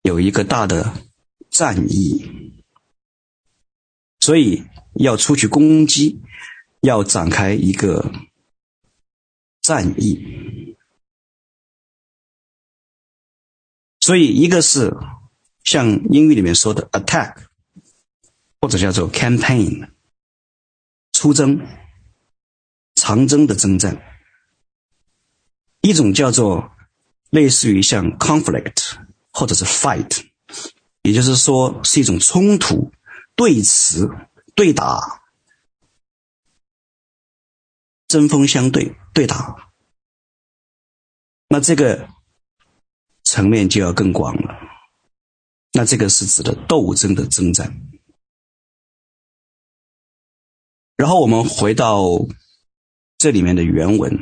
[0.03, 0.93] 有一个大的
[1.49, 2.53] 战役，
[4.21, 6.21] 所以要出去攻击，
[6.79, 8.13] 要展开一个
[9.61, 10.36] 战役。
[14.07, 14.95] 所以，一个是
[15.65, 17.43] 像英语里面说的 attack，
[18.61, 19.89] 或者叫做 campaign，
[21.11, 21.59] 出征、
[22.95, 23.97] 长征的征战；
[25.81, 26.71] 一种叫做
[27.31, 28.95] 类似于像 conflict，
[29.33, 30.25] 或者是 fight，
[31.01, 32.93] 也就是说是一种冲突、
[33.35, 34.09] 对峙、
[34.55, 35.21] 对打、
[38.07, 39.69] 针锋相对、对打。
[41.49, 42.07] 那这个。
[43.29, 44.57] 层面就要更广了，
[45.73, 47.81] 那这个是指的斗争的征战。
[50.95, 52.05] 然后我们回到
[53.17, 54.17] 这里面的原文，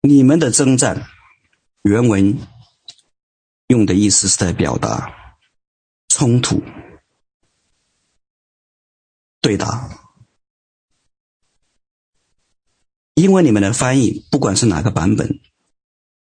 [0.00, 1.06] 你们的征战，
[1.82, 2.38] 原文
[3.66, 5.36] 用的意思是在表达
[6.08, 6.62] 冲突、
[9.42, 10.01] 对打。
[13.14, 15.40] 因为你们的翻译，不管是哪个版本，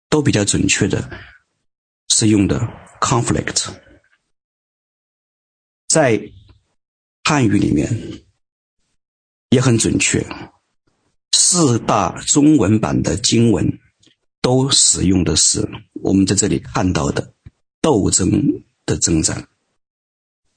[0.09, 1.11] 都比较准确的，
[2.09, 2.59] 是用的
[3.01, 3.69] conflict。
[5.87, 6.33] 在
[7.25, 8.25] 汉语里面
[9.51, 10.27] 也很准确，
[11.33, 13.79] 四大中文版的经文
[14.41, 17.35] 都使用的是我们在这里看到的
[17.81, 19.49] 斗争的征战，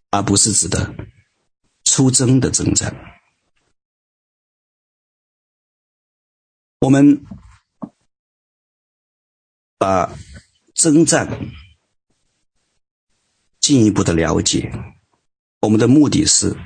[0.09, 0.95] 而不是指的
[1.83, 3.12] 出征的征战。
[6.83, 7.23] 我们
[9.77, 10.13] 把
[10.73, 11.39] 征战
[13.61, 14.69] 进一步的了解，
[15.61, 16.57] 我们的目的是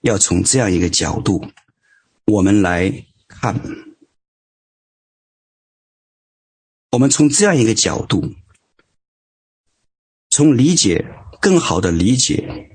[0.00, 1.44] 要从这样一个角度，
[2.24, 3.60] 我们来看，
[6.92, 8.34] 我们从这样一个角度，
[10.30, 11.04] 从理解
[11.38, 12.70] 更好的理解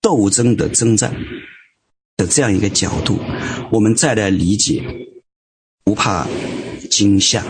[0.00, 1.14] 斗争的征战
[2.16, 3.20] 的这样一个角度，
[3.70, 5.07] 我们再来理解。
[5.88, 6.26] 不怕
[6.90, 7.42] 惊吓。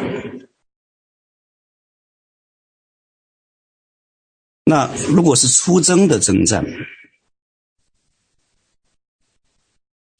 [4.63, 6.65] 那如果是出征的征战，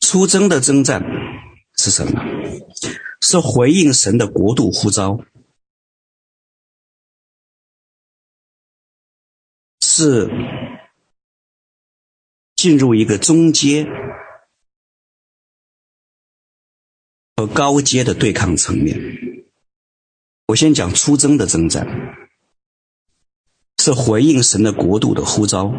[0.01, 1.01] 出征的征战
[1.77, 2.21] 是什么？
[3.21, 5.21] 是回应神的国度呼召，
[9.81, 10.29] 是
[12.57, 13.87] 进入一个中阶。
[17.39, 18.99] 和高阶的对抗层面，
[20.49, 21.87] 我先讲出征的征战，
[23.77, 25.73] 是回应神的国度的呼召，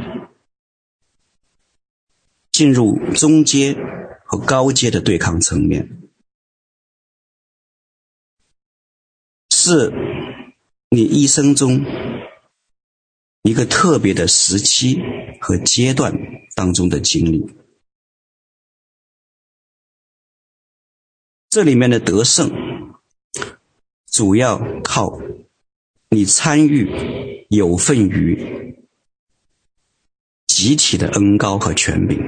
[2.54, 3.76] 进入中阶
[4.26, 6.10] 和高阶的对抗层面，
[9.50, 9.92] 是
[10.90, 11.84] 你一生中
[13.42, 14.98] 一个特别的时期
[15.42, 16.14] 和阶段
[16.56, 17.59] 当中的经历。
[21.50, 22.52] 这里面的得胜，
[24.06, 25.20] 主要靠
[26.12, 26.88] 你参与
[27.50, 28.86] 有份于
[30.46, 32.20] 集体的恩高和权柄。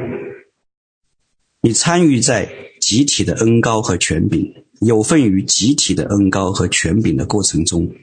[1.62, 7.94] 你参与在集体的恩高和权柄，有份于集体的恩高和权柄的过程中，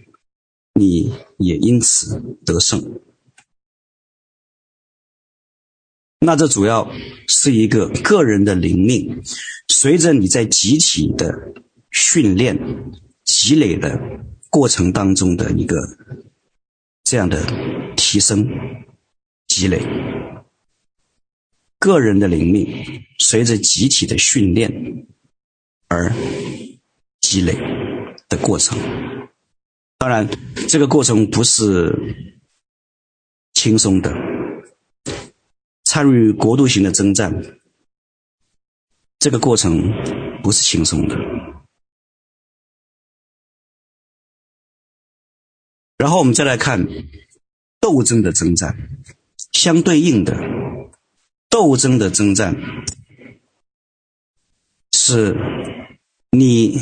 [0.74, 3.00] 你也因此得胜。
[6.20, 6.90] 那这主要
[7.28, 9.22] 是一个个人的灵命，
[9.68, 11.32] 随着你在集体的
[11.90, 12.58] 训练、
[13.24, 13.98] 积累的
[14.50, 15.76] 过程当中的一个
[17.04, 17.40] 这样的
[17.96, 18.46] 提升、
[19.46, 19.80] 积累，
[21.78, 25.06] 个人的灵命随着集体的训练
[25.86, 26.12] 而
[27.20, 27.54] 积累
[28.28, 28.76] 的过程。
[29.98, 30.28] 当然，
[30.68, 31.94] 这个过程不是
[33.54, 34.27] 轻松的。
[35.88, 37.32] 参与国度型的征战，
[39.18, 39.90] 这个过程
[40.42, 41.16] 不是轻松的。
[45.96, 46.86] 然后我们再来看
[47.80, 48.76] 斗争的征战，
[49.52, 50.36] 相对应的
[51.48, 52.54] 斗争的征战，
[54.92, 55.34] 是
[56.32, 56.78] 你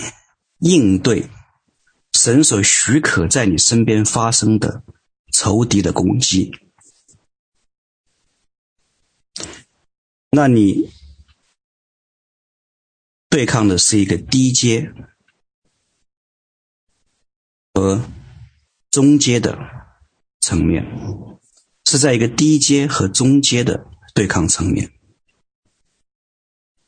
[0.59, 1.29] 应对
[2.13, 4.83] 神所许可在你身边发生的
[5.33, 6.51] 仇敌的攻击，
[10.37, 10.93] 那你
[13.31, 14.93] 对抗的是一个低阶
[17.73, 18.05] 和
[18.91, 19.59] 中阶的
[20.41, 20.85] 层面，
[21.87, 24.93] 是在一个低阶和中阶的对抗层面。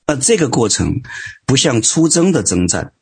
[0.06, 1.00] 那这个过程
[1.46, 2.92] 不像出征的征战。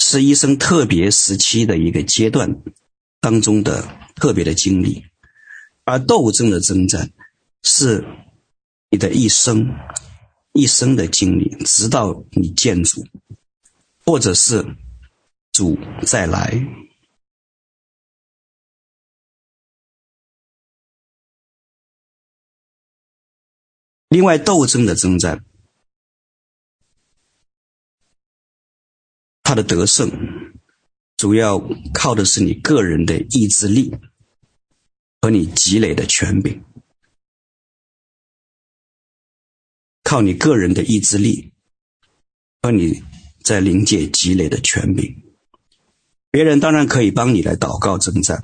[0.00, 2.60] 是一生特别时期的一个阶段
[3.20, 3.86] 当中的
[4.16, 5.04] 特别的经历，
[5.84, 7.12] 而斗争的征战
[7.62, 8.04] 是
[8.90, 9.74] 你的一生
[10.52, 13.06] 一生的经历，直到你见主，
[14.04, 14.76] 或者是
[15.52, 16.66] 主再来。
[24.08, 25.44] 另外，斗争的征战。
[29.44, 30.10] 他的得胜，
[31.16, 31.60] 主要
[31.92, 33.96] 靠的是你个人的意志力
[35.20, 36.64] 和你积累的权柄，
[40.10, 41.52] 靠你个人的意志力
[42.62, 43.04] 和你
[43.44, 45.22] 在灵界积累的权柄。
[46.32, 48.42] 别人当然可以帮你来祷告征战，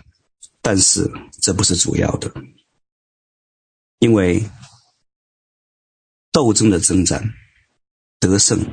[0.62, 1.10] 但是
[1.42, 2.32] 这不是主要的，
[3.98, 4.48] 因为
[6.30, 7.34] 斗争的征战
[8.20, 8.64] 得胜。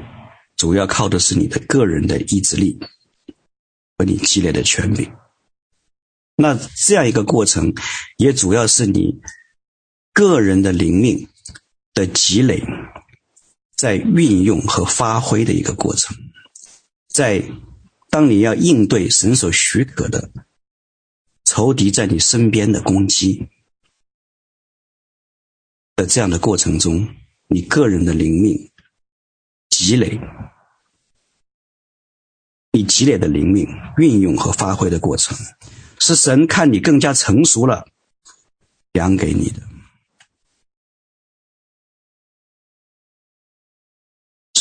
[0.55, 2.79] 主要靠的是你的个人的意志力
[3.97, 5.11] 和你积累的权柄。
[6.35, 7.73] 那这样一个过程，
[8.17, 9.19] 也主要是你
[10.13, 11.27] 个人的灵命
[11.93, 12.63] 的积累，
[13.75, 16.17] 在运用和发挥的一个过程。
[17.07, 17.43] 在
[18.09, 20.31] 当你要应对神所许可的
[21.43, 23.49] 仇敌在你身边的攻击
[25.95, 27.07] 的这样的过程中，
[27.47, 28.69] 你个人的灵命。
[29.69, 30.19] 积累，
[32.71, 33.67] 你积累的灵命
[33.97, 35.35] 运用和发挥的过程，
[35.99, 37.87] 是神看你更加成熟了，
[38.91, 39.63] 量给你的。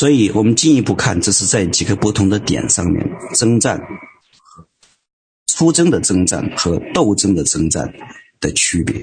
[0.03, 3.81] 所以，我们进一步看，这是在几个不同的点上面征战、
[5.47, 7.89] 出征的征战和斗争的征战
[8.41, 9.01] 的区别。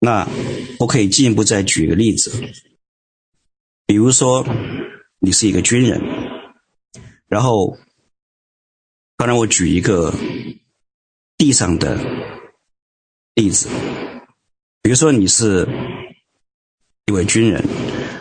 [0.00, 0.26] 那
[0.80, 2.32] 我可以进一步再举一个例子，
[3.86, 4.44] 比如说
[5.20, 6.00] 你是一个军人，
[7.28, 7.78] 然后，
[9.16, 10.12] 当然我举一个
[11.36, 11.96] 地上的
[13.36, 13.68] 例子，
[14.82, 15.64] 比如说你是
[17.10, 17.64] 一位军人，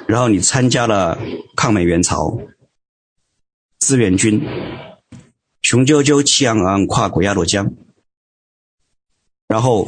[0.08, 1.20] 然后你参加了
[1.56, 2.42] 抗美援朝
[3.78, 4.42] 志愿军，
[5.62, 7.72] 雄赳赳气昂昂跨过鸭绿江，
[9.48, 9.88] 然后。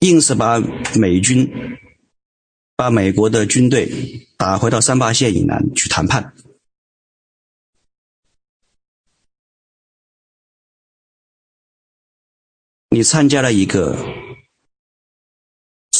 [0.00, 0.60] 硬是把
[1.00, 1.50] 美军、
[2.76, 6.34] 把美国的军队打回到三八线以南去谈判。
[12.90, 13.96] 你参加了一个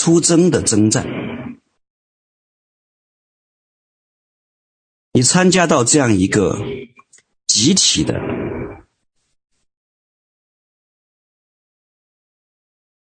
[0.05, 1.07] 出征的征战，
[5.13, 6.59] 你参加到这样一个
[7.47, 8.21] 集体的。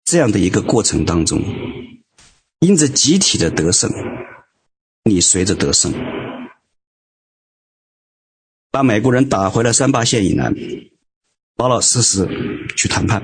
[0.03, 1.39] 这样的一个过程当中，
[2.57, 3.91] 因着集体的得胜，
[5.03, 5.93] 你随着得胜，
[8.71, 10.55] 把美国人打回了三八线以南，
[11.53, 12.27] 老老实实
[12.75, 13.21] 去谈判。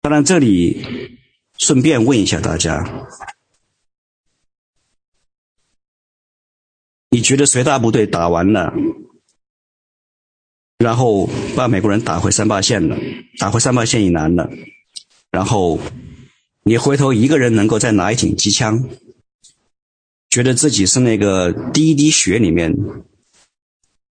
[0.00, 1.17] 当然，这里
[1.58, 3.08] 顺便问一下大家，
[7.10, 8.72] 你觉得随大部队打完了？
[10.78, 12.96] 然后把美国人打回三八线了，
[13.38, 14.48] 打回三八线以南了。
[15.32, 15.80] 然后
[16.62, 18.88] 你回头一个人能够再拿一挺机枪，
[20.30, 22.72] 觉得自己是那个第一滴血里面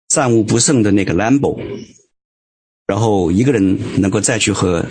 [0.09, 1.61] 战无不胜的那个兰博，
[2.87, 4.87] 然后一个人能够再去和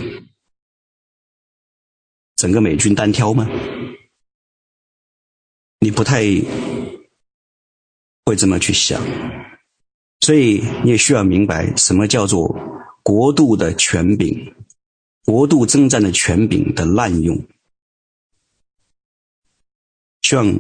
[2.42, 3.48] 整个美军单挑吗？
[5.80, 6.24] 你不太
[8.26, 9.00] 会这么去想。
[10.22, 12.58] 所以你也需要明白什么叫做
[13.04, 14.56] 国度的权柄，
[15.24, 17.40] 国度征战的权柄的滥用。
[20.24, 20.52] 希望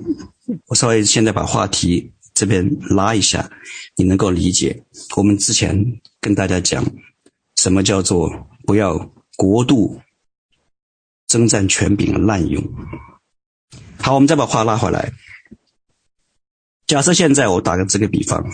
[0.68, 3.50] 我稍微现在把话题这边拉一下，
[3.96, 4.84] 你能够理解
[5.18, 6.86] 我们之前跟大家讲
[7.56, 10.00] 什么叫做不要国度
[11.32, 12.62] 征战权柄滥用。
[14.02, 15.14] 好，我们再把话拉回来。
[16.86, 18.46] 假设现在我打个这个比方。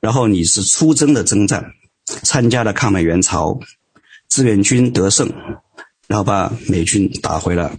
[0.00, 1.72] 然后你是出征的征战，
[2.04, 3.58] 参加了抗美援朝，
[4.28, 5.32] 志愿军得胜，
[6.06, 7.74] 然后把美军打回了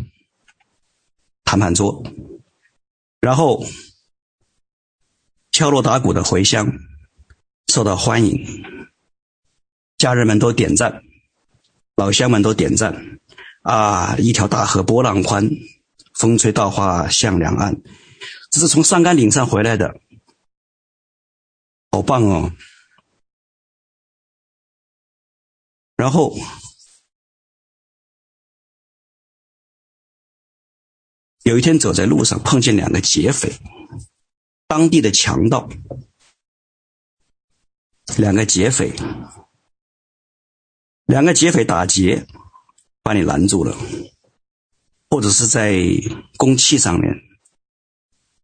[1.44, 2.04] 谈判桌。
[3.22, 3.64] 然后
[5.52, 6.74] 敲锣打鼓的回乡，
[7.68, 8.66] 受到欢迎，
[10.00, 11.04] 家人们都点赞，
[11.96, 13.20] 老乡们都点赞，
[13.66, 15.50] 啊，一条大河波浪宽，
[16.14, 17.82] 风吹稻花向两岸，
[18.52, 20.00] 这是从上甘岭上回来的，
[21.90, 22.54] 好棒哦！
[25.96, 26.38] 然后。
[31.44, 33.54] 有一天走在路上，碰见两个劫匪，
[34.66, 35.70] 当地的强盗。
[38.18, 38.92] 两个劫匪，
[41.06, 42.26] 两个劫匪打劫，
[43.06, 43.78] 把你拦住了，
[45.12, 45.80] 或者是在
[46.38, 47.14] 公器上面，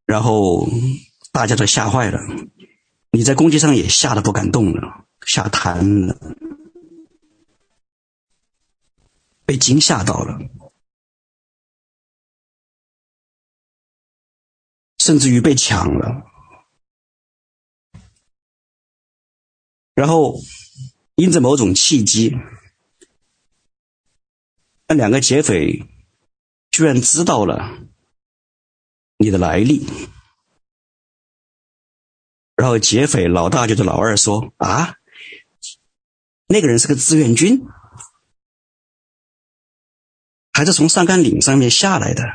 [0.06, 0.70] 然后
[1.32, 2.20] 大家都吓坏了，
[3.10, 6.16] 你在公汽上也吓得不敢动了，吓瘫了，
[9.48, 10.38] 被惊吓到了。
[15.00, 16.22] 甚至于被抢了，
[19.96, 20.36] 然后
[21.16, 22.38] 因着某种契机，
[24.92, 25.86] 那两个劫匪
[26.70, 27.80] 居然知道了
[29.16, 29.88] 你的来历，
[32.58, 34.96] 然后劫匪老大就对老二说：“啊，
[36.48, 37.66] 那个人是个志愿军，
[40.52, 42.26] 还是从上甘岭上面下来的。”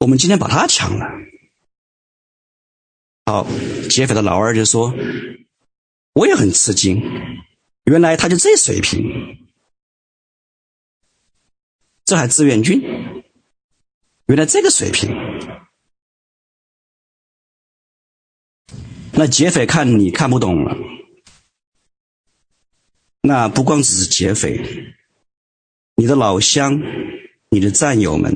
[0.00, 1.06] 我们今天把他抢了。
[3.24, 3.46] 好，
[3.88, 4.94] 劫匪的老二就说
[6.12, 7.00] ：“我也很吃惊，
[7.84, 9.41] 原来他就这水平，
[12.04, 12.80] 这还志愿军，
[14.26, 15.10] 原来这个水平。”
[19.14, 20.74] 那劫匪看你看不懂了，
[23.20, 24.94] 那不光只是劫匪，
[25.96, 26.80] 你的老乡、
[27.50, 28.34] 你的战友们。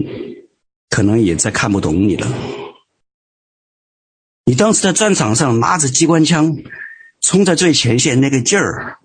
[0.88, 2.26] 可能也在看不懂你了。
[4.44, 6.56] 你当时在战场上拿着机关枪，
[7.20, 8.98] 冲在最前线那个劲儿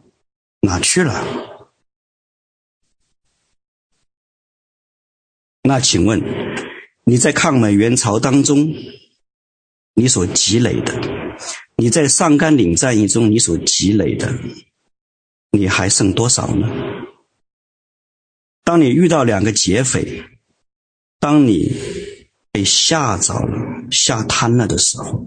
[0.62, 1.51] 哪去了？
[5.64, 6.22] 那请问
[7.04, 8.74] 你在抗美援朝当中，
[9.94, 11.00] 你所积累的，
[11.76, 14.34] 你在上甘岭战役中你所积累的，
[15.52, 16.68] 你还剩多少呢？
[18.64, 20.24] 当你遇到两个劫匪，
[21.20, 21.72] 当你
[22.52, 25.26] 被吓着了、吓瘫了的时候，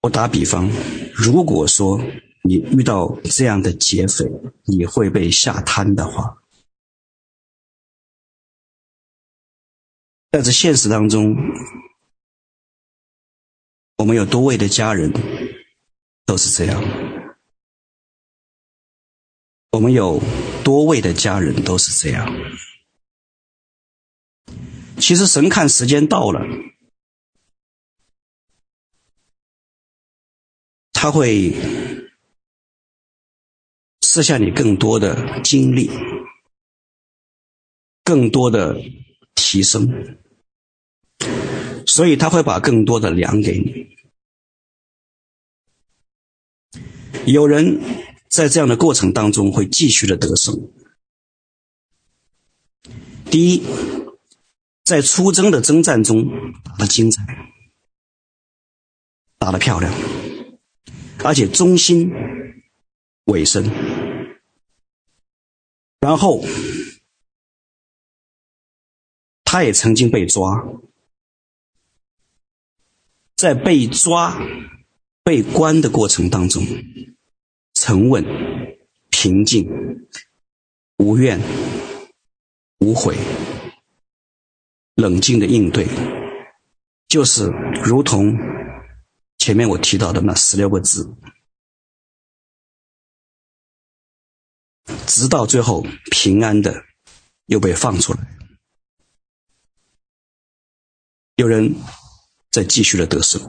[0.00, 0.68] 我打比方，
[1.12, 2.00] 如果说
[2.42, 4.24] 你遇到这样的劫匪，
[4.64, 6.36] 你会被吓瘫的话，
[10.34, 11.36] 在这现实当中，
[13.98, 15.12] 我们有多位的家人
[16.26, 16.82] 都是这样。
[19.70, 20.20] 我们有
[20.64, 22.26] 多位的家人都是这样。
[24.98, 26.40] 其实神看时间到了，
[30.92, 31.54] 他会
[34.00, 35.88] 赐下你更多的经历，
[38.02, 38.74] 更多的
[39.36, 40.18] 提升，
[41.86, 43.96] 所以他会把更多的粮给你。
[47.26, 47.80] 有人。
[48.26, 50.72] 在这样的过程当中，会继续的得胜。
[53.30, 53.62] 第一，
[54.82, 56.26] 在出征的征战中
[56.64, 57.24] 打得精彩，
[59.38, 59.94] 打得漂亮，
[61.22, 62.10] 而且忠心
[63.26, 63.70] 委身。
[66.00, 66.44] 然后，
[69.44, 70.60] 他也曾经被抓，
[73.36, 74.38] 在被抓、
[75.22, 76.64] 被关的过程当中。
[77.76, 78.24] 沉稳、
[79.10, 79.68] 平静、
[80.96, 81.38] 无怨
[82.78, 83.16] 无悔、
[84.94, 85.86] 冷静的应对，
[87.08, 87.48] 就是
[87.84, 88.32] 如同
[89.36, 91.14] 前面我提到的那十六个字，
[95.06, 96.84] 直到最后平安的
[97.46, 98.20] 又被放出来，
[101.34, 101.74] 有人
[102.54, 103.42] 在继续的得胜。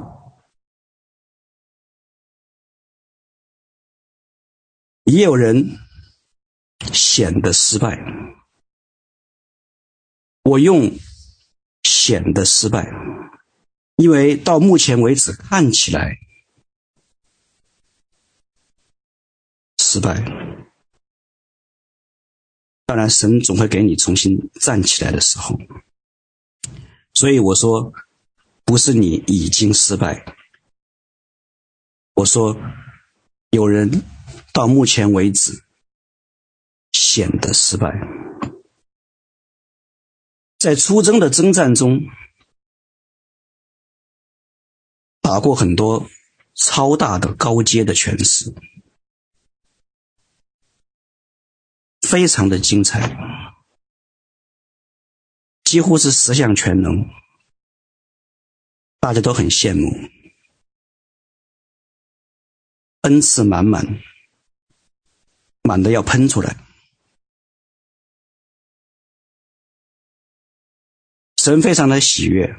[5.03, 5.77] 也有人
[6.91, 7.99] 显得失败，
[10.41, 10.97] 我用
[11.83, 12.91] 显得失败，
[13.97, 16.17] 因为到目前为止看起来
[19.77, 20.15] 失败。
[22.87, 25.59] 当然，神总会给你重新站起来的时候，
[27.13, 27.93] 所以我说，
[28.65, 30.35] 不是你已经失败，
[32.15, 32.57] 我说
[33.51, 34.03] 有人。
[34.53, 35.65] 到目前为止，
[36.93, 37.91] 显得失败。
[40.57, 41.99] 在出征的征战中，
[45.19, 46.09] 打过很多
[46.53, 48.55] 超大的高阶的拳师，
[51.99, 53.17] 非常的精彩，
[55.65, 57.05] 几乎是十项全能，
[59.05, 60.09] 大家都很羡慕，
[63.01, 64.01] 恩赐满满，
[65.61, 66.57] 满的要喷出来。
[71.37, 72.55] 神非常的喜悦，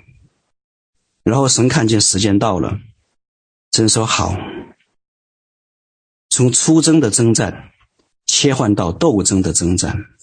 [1.24, 2.78] 然后神看见时间到了，
[3.72, 4.36] 神说好，
[6.28, 7.72] 从出征的征战
[8.24, 10.14] 切换到斗争的征战，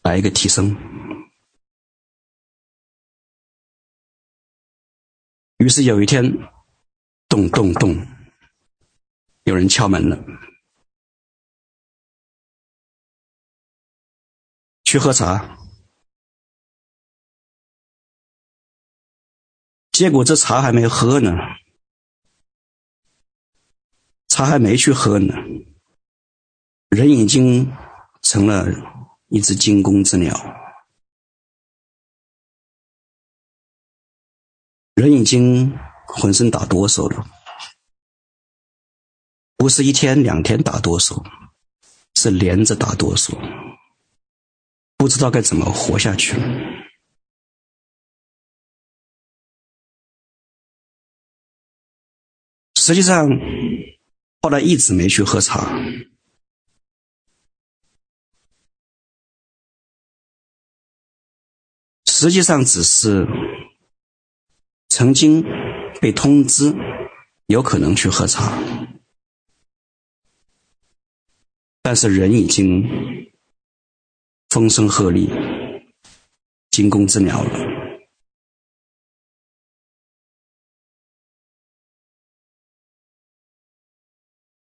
[0.00, 0.74] 来一个提升。
[5.58, 6.24] 于是有一天，
[7.28, 8.06] 咚咚咚，
[9.42, 10.16] 有人敲门了，
[14.84, 15.58] 去喝茶。
[19.90, 21.32] 结果这茶还没喝呢，
[24.28, 25.34] 茶还没去喝呢，
[26.90, 27.72] 人已经
[28.22, 28.66] 成了
[29.26, 30.32] 一只惊弓之鸟，
[34.98, 35.78] 人已经
[36.08, 37.24] 浑身打哆嗦了，
[39.56, 41.24] 不是一天两天打哆嗦，
[42.16, 43.32] 是连着打哆嗦，
[44.96, 46.42] 不知道该怎么活下去了。
[52.74, 53.28] 实际上，
[54.42, 55.78] 后来一直没去喝茶。
[62.06, 63.24] 实际上，只是
[64.98, 65.44] 曾经
[66.00, 66.74] 被通知
[67.46, 68.58] 有可能去喝茶，
[71.82, 72.82] 但是人已经
[74.48, 75.84] 风声鹤唳、
[76.72, 77.50] 惊弓之鸟了。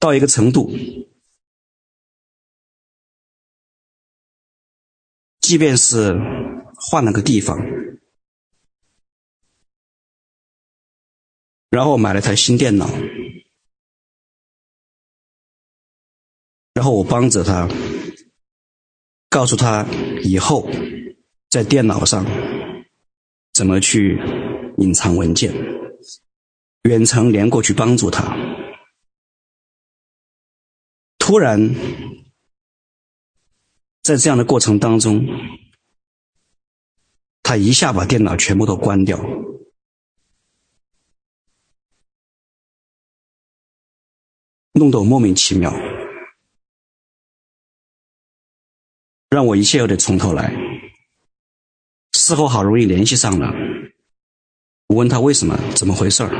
[0.00, 0.68] 到一个程度，
[5.40, 6.12] 即便是
[6.74, 7.56] 换了个地方，
[11.74, 12.88] 然后我买了台新电脑，
[16.72, 17.68] 然后我帮着他，
[19.28, 19.84] 告诉他
[20.22, 20.70] 以后
[21.50, 22.24] 在电脑上
[23.52, 24.20] 怎么去
[24.78, 25.52] 隐藏文件，
[26.84, 28.36] 远程连过去帮助他。
[31.18, 31.74] 突然，
[34.00, 35.26] 在这样的过程当中，
[37.42, 39.18] 他一下把电脑全部都关掉，
[44.74, 45.72] 弄得我莫名其妙，
[49.30, 50.52] 让我一切又得从头来。
[52.12, 53.52] 事后好容易联系上了，
[54.88, 56.30] 我问他为什么，怎么回事儿？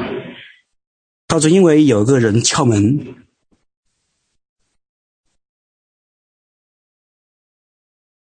[1.28, 3.24] 他说因为有个人敲门。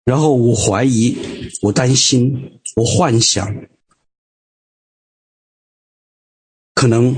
[0.04, 1.18] 然后我怀疑，
[1.64, 3.68] 我担心，我幻想，
[6.74, 7.16] 可能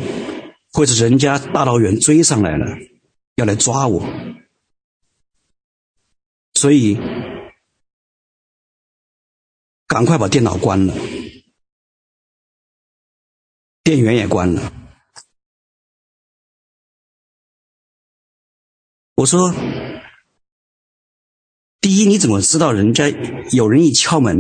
[0.78, 2.68] 或者人家大老远追上来了，
[3.38, 4.08] 要来抓我，
[6.54, 6.96] 所以
[9.88, 10.94] 赶快把电脑关了，
[13.84, 14.72] 电源也关了。
[19.16, 19.52] 我说。
[21.82, 23.10] 第一，你怎么知道人家
[23.52, 24.38] 有人一敲门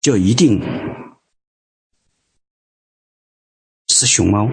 [0.00, 0.60] 就一定
[3.86, 4.48] 是熊猫？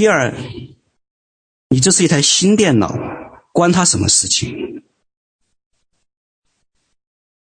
[0.00, 0.34] 第二，
[1.68, 2.96] 你这是一台新电脑，
[3.52, 4.82] 关他什么事情？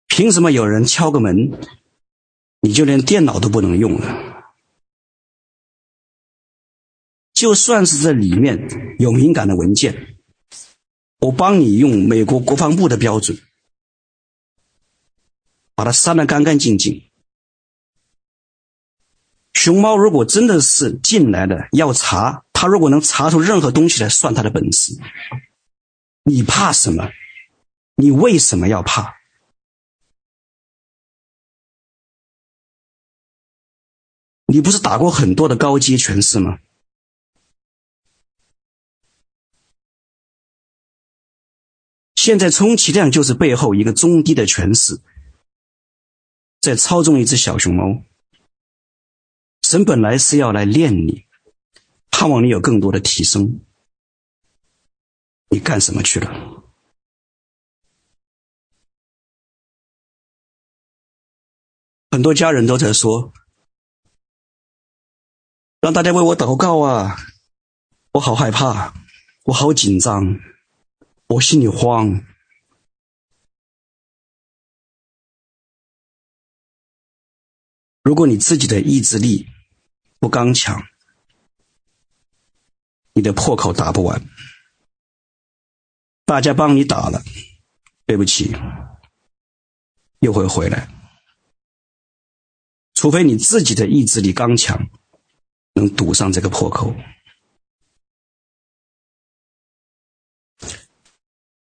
[0.09, 1.53] 凭什么有人敲个门，
[2.61, 4.53] 你就连电脑都不能用了？
[7.33, 10.17] 就算是这里面有敏感的文件。
[11.21, 13.39] 我帮你用美国国防部的标准，
[15.77, 17.09] 把它删得干干净净。
[19.53, 24.99] 熊猫如果真的是进来的要查，他如果能查出任何东西来，算他的本事。
[26.25, 27.11] 你怕什么？
[27.97, 29.15] 你为什么要怕？
[34.47, 36.59] 你不是打过很多的高阶权势吗？
[42.15, 45.01] 现在充其量就是背后一个中低的权势，
[46.61, 48.03] 在操纵一只小熊猫。
[49.73, 51.27] 人本来是要来练你
[52.11, 53.61] 盼望你有更多的提升。
[55.49, 56.63] 你干什么去了？
[62.11, 63.33] 很多家人都在说
[65.81, 67.17] 让大家为我祷告啊
[68.13, 68.93] 我好害怕
[69.45, 70.39] 我好紧张
[71.29, 72.23] 我心里慌。
[78.03, 79.49] 如果你自己的意志力
[80.23, 80.87] 不刚强，
[83.13, 84.25] 你的破口打不完，
[86.25, 87.21] 大家帮你打了，
[88.07, 88.55] 对不起，
[90.21, 90.89] 又会回来。
[92.95, 94.89] 除非你自己的意志力刚强，
[95.75, 96.95] 能堵上这个破口。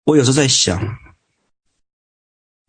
[0.03, 0.99] 我有时在想，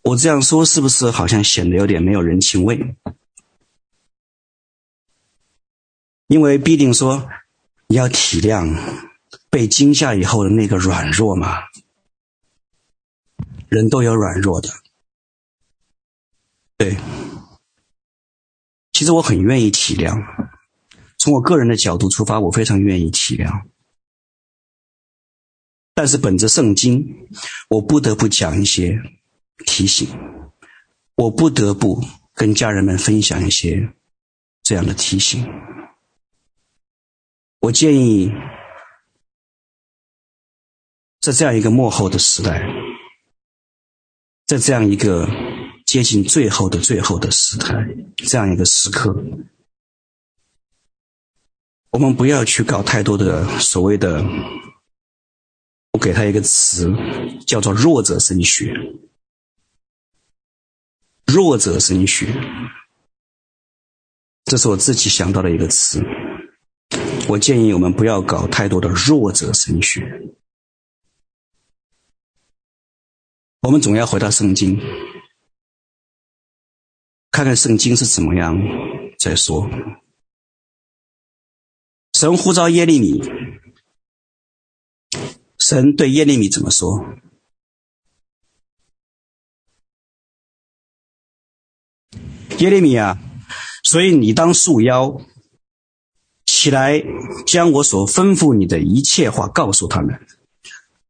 [0.04, 2.96] 我这样说是不是好像显得有点没有人情味？
[6.30, 7.28] 因为必定说
[7.88, 8.80] 你要体谅
[9.50, 11.64] 被惊吓以后的那个软弱嘛，
[13.68, 14.70] 人都有软弱的，
[16.78, 16.96] 对。
[18.94, 20.24] 其实我很愿意体谅，
[21.18, 23.64] 从我个人的角度出发，我非常愿意体谅。
[25.96, 27.28] 但是本着圣经，
[27.70, 29.02] 我不得不讲一些
[29.66, 30.08] 提醒，
[31.16, 32.04] 我不得不
[32.36, 33.92] 跟家人们分享一些
[34.62, 35.44] 这样的提醒。
[37.60, 38.32] 我建议，
[41.22, 42.66] 在这样一个幕后的时代，
[44.46, 45.28] 在这样一个。
[45.86, 47.76] 接近最后的最后的时态，
[48.18, 49.12] 这样一个时刻，
[51.90, 54.24] 我们不要去搞太多的所谓的，
[55.94, 56.94] 我给他一个词，
[57.48, 58.72] 叫做弱者神学。
[61.26, 62.32] 弱者神学，
[64.46, 66.04] 这是我自己想到的一个词。
[67.28, 70.36] 我建议我们不要搞太多的弱者神学，
[73.62, 74.80] 我们总要回到圣经。
[77.32, 78.58] 看看圣经是怎么样
[79.20, 79.70] 再说。
[82.14, 83.22] 神呼召耶利米，
[85.58, 87.06] 神对耶利米怎么说？
[92.58, 93.18] 耶利米啊，
[93.84, 95.22] 所以你当束腰
[96.50, 97.04] 起来，
[97.46, 100.20] 将我所吩咐你的一切话告诉他们，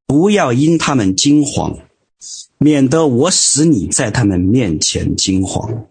[0.06, 1.80] 不要因他们惊慌，
[2.58, 5.88] 免得我使你在他们面前惊慌。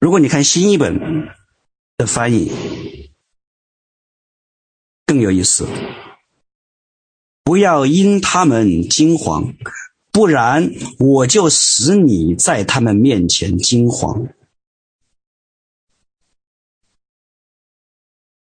[0.00, 1.28] 如果你看新译本
[1.96, 3.10] 的翻译，
[5.06, 5.66] 更有意思。
[7.44, 9.54] 不要因他们惊慌，
[10.18, 14.26] 不然我就使你在他们面前惊慌。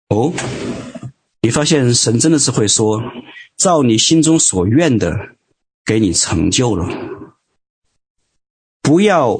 [0.09, 0.33] 哦，
[1.43, 2.99] 你发现神真的是会说，
[3.55, 5.35] 照你心中所愿的，
[5.85, 6.89] 给你成就了。
[8.81, 9.39] 不要。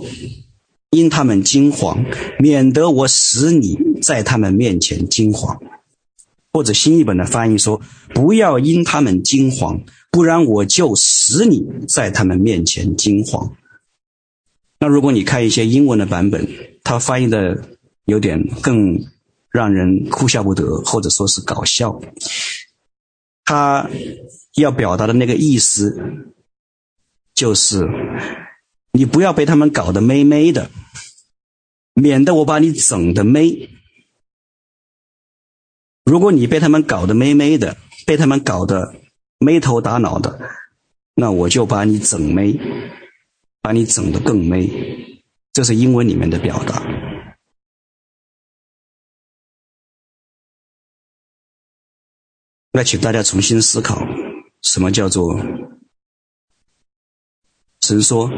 [0.91, 2.05] 因他们惊慌，
[2.37, 5.59] 免得我使你在他们面前惊慌。
[6.53, 7.81] 或者新译本的翻译说
[8.13, 13.55] ：“不要因他们惊慌，不然我就使你在他们面前惊慌。”
[14.79, 16.47] 那如果你看一些英文的版本，
[16.83, 19.03] 它翻译的有点更
[19.49, 22.01] 让人哭笑不得，或者说是搞笑。
[23.45, 23.89] 他
[24.55, 25.97] 要表达的那个意思
[27.33, 27.87] 就是。
[28.93, 30.69] 你不要被他们搞得美美的，
[31.93, 33.69] 免得我把你整得美。
[36.03, 38.93] 如果你被他们搞得美美的，被他们搞得
[39.43, 40.39] 没头打脑的，
[41.15, 42.55] 那我就把你整没，
[43.59, 44.69] 把你整得更没。
[45.51, 46.85] 这是英文里面的表达。
[52.71, 54.05] 那请大家重新思考，
[54.61, 55.35] 什么叫做
[57.81, 58.29] 神说？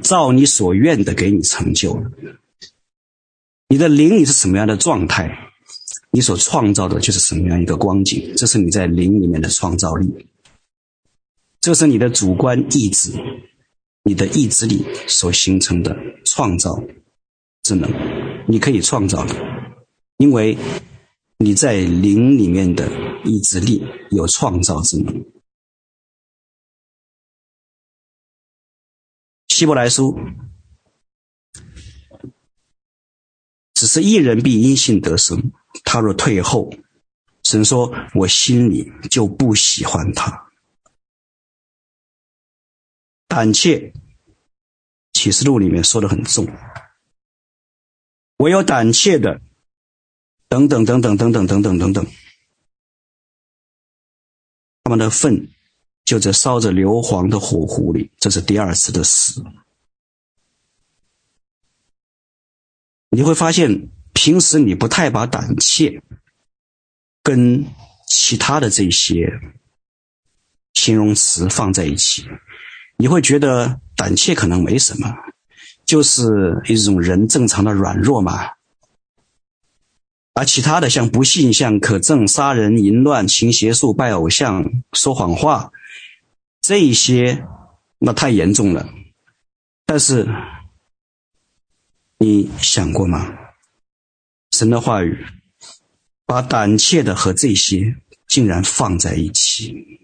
[0.00, 2.00] 照你所愿的给你成就。
[3.68, 5.50] 你的灵里是什么样的状态，
[6.10, 8.32] 你所创造的就是什么样一个光景。
[8.36, 10.28] 这是你在灵里面的创造力，
[11.62, 13.12] 这是你的主观意志、
[14.02, 16.82] 你的意志力所形成的创造
[17.62, 17.88] 之能。
[18.48, 19.36] 你可以创造的，
[20.16, 20.58] 因为
[21.38, 22.90] 你在灵里面的
[23.24, 25.24] 意志力有创造之能。
[29.46, 30.18] 希伯来书，
[33.74, 35.52] 只是一人必因信得生。
[35.84, 36.74] 他若退后，
[37.44, 40.41] 神说：“我心里就不喜欢他。”
[43.34, 43.94] 胆怯，
[45.14, 46.46] 启示录里面说的很重。
[48.36, 49.40] 唯有胆怯的，
[50.50, 52.06] 等等等等等等等等等等，
[54.84, 55.48] 他们的粪
[56.04, 59.42] 就在烧着硫磺的火湖里，这是第二次的死。
[63.08, 66.02] 你会发现，平时你不太把胆怯
[67.22, 67.64] 跟
[68.06, 69.40] 其他的这些
[70.74, 72.26] 形容词放在一起，
[73.02, 75.12] 你会觉得胆怯可能没什么，
[75.84, 78.50] 就是一种人正常的软弱嘛。
[80.34, 85.72] 而其他的像不信、像可憎、杀人、淫乱、行邪术、拜偶像、说谎话。
[86.60, 87.44] 这一些，
[87.98, 88.88] 那太严重了。
[89.84, 90.28] 但是，
[92.18, 93.36] 你想过吗？
[94.52, 95.26] 神的话语
[96.24, 97.96] 把胆怯的和这些
[98.28, 100.01] 竟然放在一起。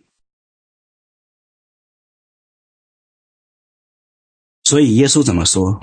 [4.68, 5.80] 所以耶稣怎么说？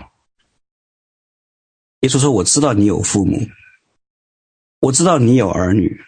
[2.02, 3.50] 耶稣说：“我知道你有父母，
[4.80, 6.00] 我知道你有儿女，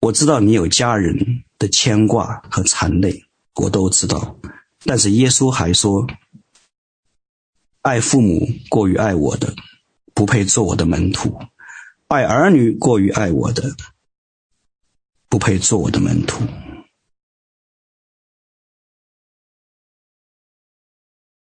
[0.00, 3.22] 我知道你有家人的牵挂和缠累。”
[3.56, 4.38] 我都知道，
[4.86, 6.06] 但是耶稣还说
[7.82, 9.54] ：“爱父母过于爱我的，
[10.14, 11.38] 不配做我的门徒；
[12.06, 13.76] 爱儿女过于爱我的，
[15.28, 16.42] 不配做我的门徒。”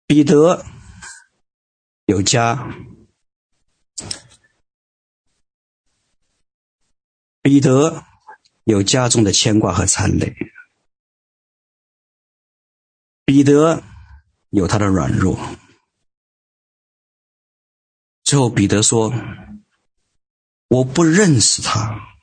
[0.08, 0.66] 彼得
[2.06, 2.74] 有家，
[7.42, 8.06] 彼得
[8.64, 10.34] 有家中的牵挂和残累。
[13.26, 13.84] 彼得
[14.52, 15.38] 有他的软弱，
[18.24, 19.12] 最后彼得说
[20.70, 22.16] ：“我不认识他。”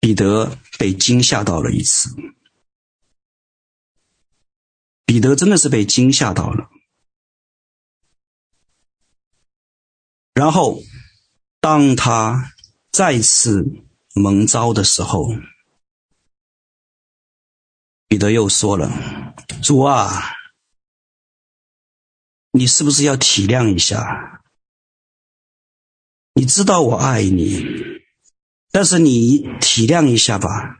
[0.00, 2.08] 彼得被惊吓到了一次，
[5.10, 6.70] 彼得真的是被惊吓到了。
[10.34, 10.80] 然后，
[11.60, 12.52] 当他
[12.92, 13.64] 再次
[14.14, 15.34] 蒙召的时候，
[18.06, 18.88] 彼得又说了
[19.60, 20.32] ：“主啊，
[22.52, 24.44] 你是不是要体谅一下？
[26.34, 27.64] 你知道我爱你，
[28.70, 30.79] 但是你体谅一下吧。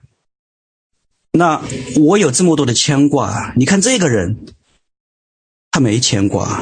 [1.32, 1.62] 那
[2.00, 4.46] 我有这么多的牵挂，你看这个人，
[5.70, 6.60] 他没牵挂。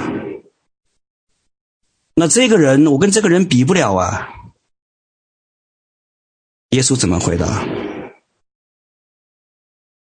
[2.14, 4.29] 那这个人，我跟这个人比不了啊。”
[6.71, 7.64] 耶稣怎么回答？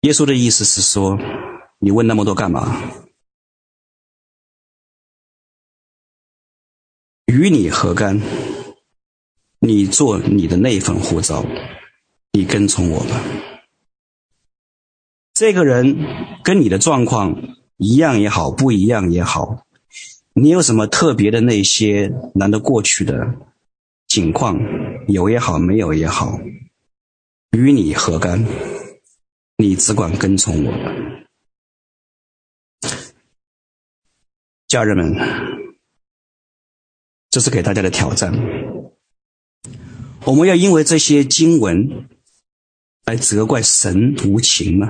[0.01, 1.17] 耶稣的意思是说，
[1.79, 2.83] 你问那么多干嘛？
[7.27, 8.21] 与你何干？
[9.61, 11.45] 你做你的那份护照，
[12.33, 13.21] 你跟从我吧。
[15.41, 15.97] 这个人
[16.45, 19.65] 跟你的状况一样也好，不一样也好，
[20.35, 23.37] 你有什么特别的那些难得过去的
[24.07, 24.61] 境况，
[25.09, 26.39] 有也好，没有也好，
[27.53, 28.45] 与你何干？
[29.57, 30.73] 你只管跟从我，
[34.69, 35.17] 家人们，
[37.31, 38.31] 这是给大家的挑战。
[40.27, 42.10] 我们要因为这些经文
[43.11, 44.87] 来责怪神无情吗？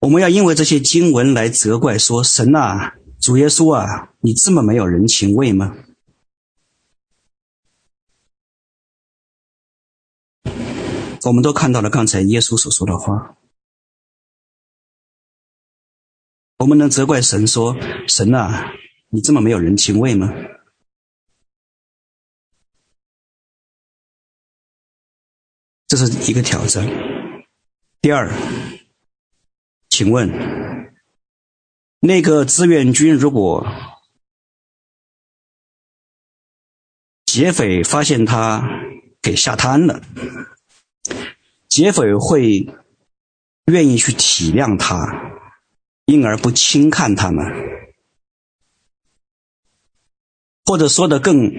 [0.00, 5.76] 我们要因为这些经文来责怪说神啊，主耶稣啊，你这么没有人情味吗？
[11.24, 13.36] 我们都看到了刚才耶稣所说的话，
[16.60, 17.76] 我们能责怪神说
[18.08, 18.72] ：“神啊，
[19.10, 20.32] 你这么没有人情味吗？”
[25.92, 26.88] 这是一个挑战。
[28.00, 28.32] 第二，
[29.90, 30.30] 请问，
[32.00, 33.66] 那个志愿军如果
[37.26, 38.66] 劫匪发现他
[39.20, 40.02] 给吓瘫了？
[41.68, 42.74] 劫匪会
[43.66, 44.96] 愿意去体谅他，
[46.06, 47.44] 因而不轻看他们，
[50.64, 51.52] 或者说的更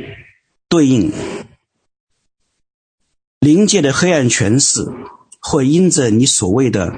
[0.68, 1.12] 对应，
[3.44, 4.86] 灵界的黑暗权势
[5.42, 6.98] 会因着你所谓的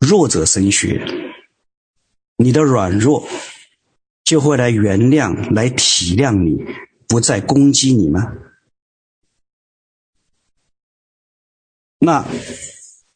[0.00, 1.06] 弱者神学，
[2.36, 3.28] 你的软弱，
[4.24, 6.64] 就会来原谅、来体谅你，
[7.06, 8.32] 不再攻击你吗？
[12.00, 12.26] 那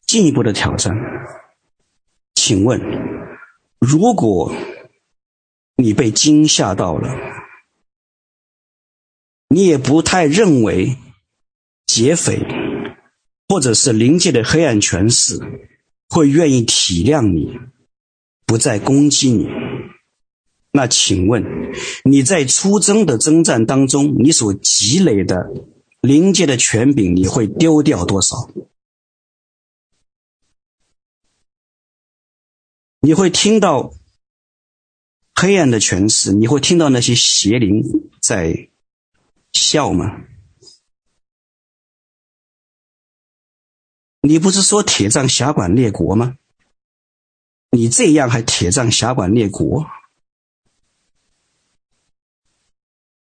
[0.07, 0.95] 进一步的挑战，
[2.35, 2.79] 请问，
[3.77, 4.55] 如果
[5.75, 7.13] 你被惊吓到了，
[9.49, 10.95] 你也不太认为
[11.93, 12.39] 劫匪
[13.49, 15.37] 或者是灵界的黑暗权势
[16.07, 17.59] 会愿意体谅你，
[18.45, 19.49] 不再攻击你，
[20.71, 21.43] 那请问
[22.05, 25.51] 你在出征的征战当中，你所积累的
[25.99, 28.49] 灵界的权柄，你会丢掉多少？
[33.01, 33.93] 你会听到
[35.35, 37.83] 黑暗的权势，你会听到那些邪灵
[38.21, 38.69] 在
[39.51, 40.21] 笑吗？
[44.21, 46.37] 你不是说铁杖辖管列国吗？
[47.71, 49.85] 你这样还铁杖辖管列国？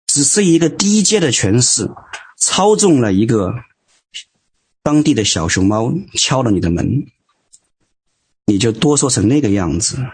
[0.06, 1.90] 只是一个低阶的权势。
[2.36, 3.54] 操纵了一个
[4.82, 7.06] 当地的小熊猫，敲了你的门，
[8.46, 10.04] 你就哆嗦成那个样子，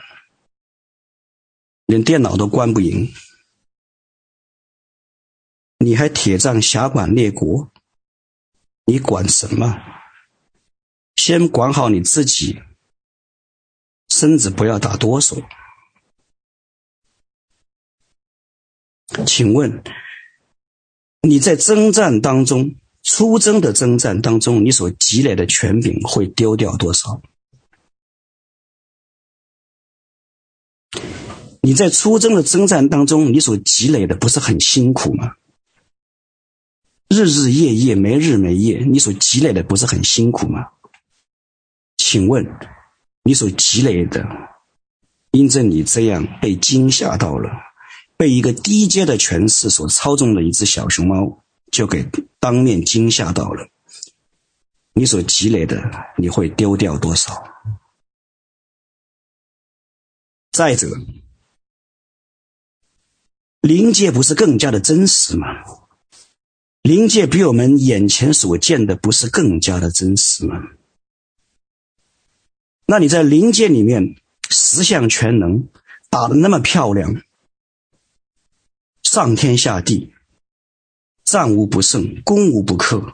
[1.86, 3.14] 连电脑都关不赢，
[5.78, 7.72] 你还铁杖辖管列国？
[8.84, 9.74] 你管什么？
[11.28, 12.62] 先管好你自己，
[14.08, 15.44] 身子不要打哆嗦。
[19.26, 19.84] 请问？
[21.20, 27.20] 你在征战当中，出征的征战当中，你所积累的权柄会丢掉多少？
[31.60, 35.34] 你在出征的征战当中，你所积累的不是很辛苦吗？
[37.10, 40.70] 日日夜夜，没日没夜，你所积累的不是很辛苦吗？
[42.10, 42.42] 请问，
[43.22, 44.26] 你所积累的，
[45.30, 47.50] 因着你这样被惊吓到了。
[48.16, 52.08] 被一个低阶的权势所操纵的一只小熊猫，就给
[52.40, 53.68] 当面惊吓到了。
[54.94, 55.82] 你所积累的，
[56.16, 57.44] 你会丢掉多少？
[60.50, 60.88] 再者，
[63.60, 65.46] 灵界不是更加的真实吗？
[66.80, 70.56] 灵界比我们眼前所见的不是更加的真实吗？
[72.90, 74.16] 那你在灵界里面
[74.48, 75.68] 十项全能
[76.08, 77.22] 打得那么漂亮。
[79.02, 80.14] 上天下地，
[81.22, 83.12] 战无不胜，攻无不克。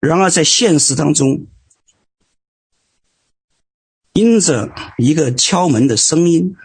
[0.00, 1.46] 然而，在现实当中，
[4.14, 6.56] 因着一个敲门的声音，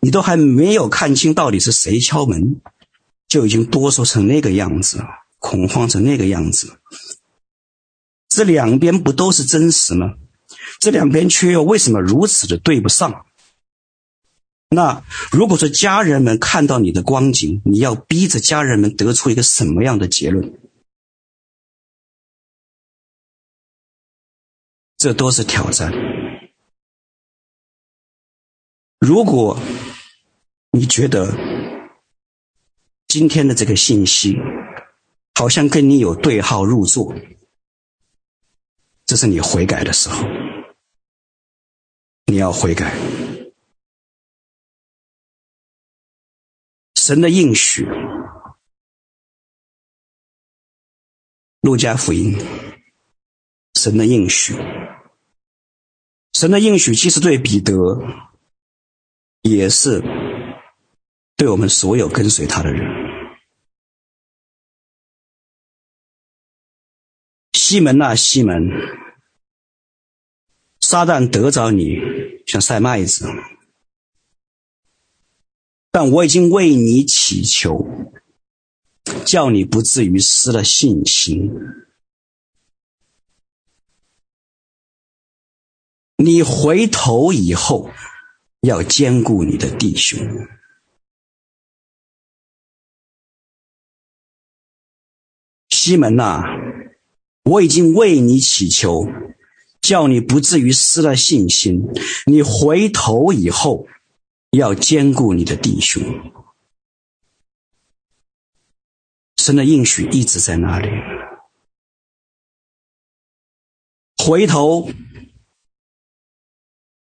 [0.00, 2.60] 你都还没有看清到底是谁敲门，
[3.28, 5.04] 就已经哆嗦成那个样子，
[5.38, 6.80] 恐慌成那个样子。
[8.36, 10.16] 这两边不都是真实吗？
[10.78, 13.24] 这两边却又为什么如此的对不上？
[14.68, 20.52] 那如果说家人们看到你的光景，你要逼着家人们得出一个什么样的结论？
[24.98, 25.90] 这都是挑战。
[28.98, 29.58] 如果
[30.72, 31.34] 你觉得
[33.08, 34.36] 今天的这个信息
[35.34, 37.14] 好像跟你有对号入座，
[39.06, 40.26] 这是你悔改的时候，
[42.26, 42.92] 你要悔改。
[46.96, 47.86] 神的应许，
[51.60, 52.36] 路加福音，
[53.74, 54.54] 神的应许，
[56.32, 57.72] 神的应许，其实对彼得，
[59.42, 60.02] 也是
[61.36, 63.05] 对我们所有跟随他的人。
[67.68, 68.70] 西门啊，西门，
[70.80, 71.96] 撒旦得着你，
[72.46, 73.26] 像赛麦子。
[75.90, 77.84] 但我已经为你祈求，
[79.26, 81.50] 叫你不至于失了信心。
[86.18, 87.90] 你回头以后，
[88.60, 90.20] 要兼顾你的弟兄。
[95.68, 96.42] 西门呐，
[97.46, 99.06] 我已经为你祈求，
[99.80, 101.82] 叫你不至于失了信心。
[102.26, 103.86] 你回头以后。
[104.52, 106.02] 要兼顾你的弟兄，
[109.36, 110.88] 神的应许一直在那里。
[114.16, 114.90] 回头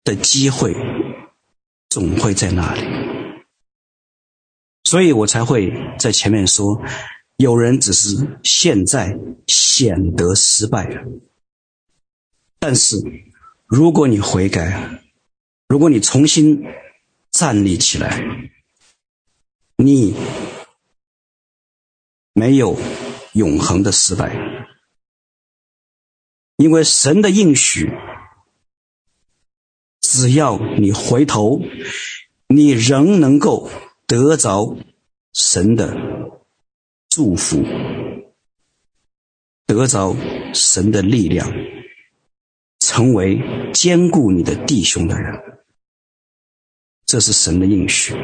[0.05, 0.75] 的机会
[1.91, 2.81] 总会在那里，
[4.85, 6.81] 所以我才会在前面说，
[7.37, 11.03] 有人只是现在显得失败了，
[12.59, 12.97] 但是
[13.67, 15.03] 如果你悔改，
[15.69, 16.65] 如果你重新。
[17.37, 18.23] 站立起来，
[19.75, 20.15] 你
[22.33, 22.79] 没有
[23.33, 24.37] 永恒的失败，
[26.59, 27.91] 因为神的应许，
[30.01, 31.61] 只要你回头，
[32.47, 33.69] 你仍能够
[34.07, 34.77] 得着
[35.33, 36.34] 神的
[37.15, 37.63] 祝福，
[39.67, 40.17] 得着
[40.53, 41.49] 神的力量，
[42.81, 43.39] 成为
[43.73, 45.33] 坚固你的弟兄的人。
[47.07, 48.17] 这是神的应许。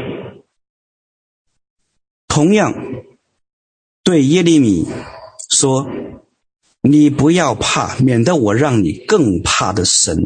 [2.26, 2.74] 同样，
[4.03, 4.84] 对耶利米
[5.51, 5.88] 说
[6.82, 10.18] ：“你不要怕，免得我让你更怕的神。”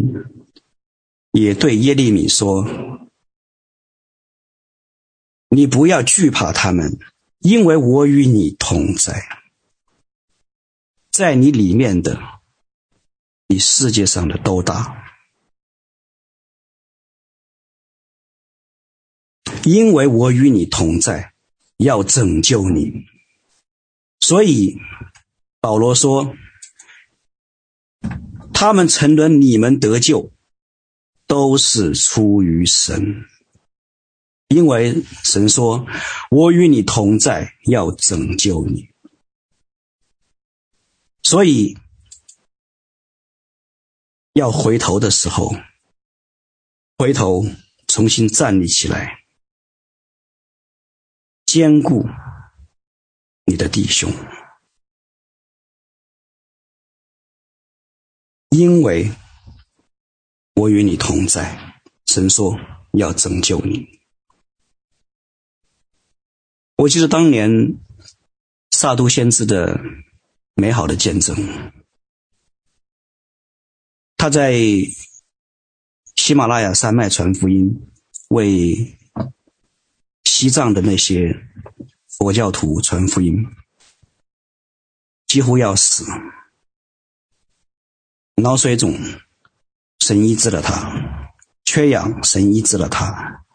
[1.32, 2.66] 也对耶利米说
[5.50, 6.98] ：“你不要惧怕他们，
[7.45, 9.28] 因为我与你同在，
[11.11, 12.18] 在你里面的
[13.47, 14.97] 比世界上的都大。”
[19.62, 21.34] 因为我与你同在，
[21.76, 23.05] 要拯救你，
[24.20, 24.78] 所以
[25.61, 26.34] 保罗说
[28.55, 30.32] ：“他们沉沦，你们得救，
[31.26, 33.26] 都是出于神。
[34.49, 35.86] 因为神说
[36.30, 38.88] ：‘我与你同在，要拯救你。’
[41.22, 41.76] 所以
[44.34, 45.55] 要回头的时候，
[46.99, 47.45] 回头
[47.88, 49.24] 重新站立起来。”
[51.47, 52.05] 坚固
[53.45, 54.11] 你的弟兄，
[58.49, 59.12] 因为
[60.55, 61.80] 我与你同在。
[62.07, 62.59] 神说
[62.95, 63.93] 要拯救你。
[66.76, 67.78] 我记得当年
[68.70, 69.80] 撒都先知的
[70.54, 71.36] 美好的见证，
[74.16, 74.54] 他在
[76.16, 77.90] 喜马拉雅山脉传福音，
[78.28, 78.98] 为。
[80.24, 81.46] 西藏的那些
[82.08, 83.46] 佛教徒传福音，
[85.28, 86.04] 几乎要死，
[88.42, 88.98] 脑水肿，
[90.00, 90.90] 神医治了他；
[91.64, 93.46] 缺氧，神医治了他。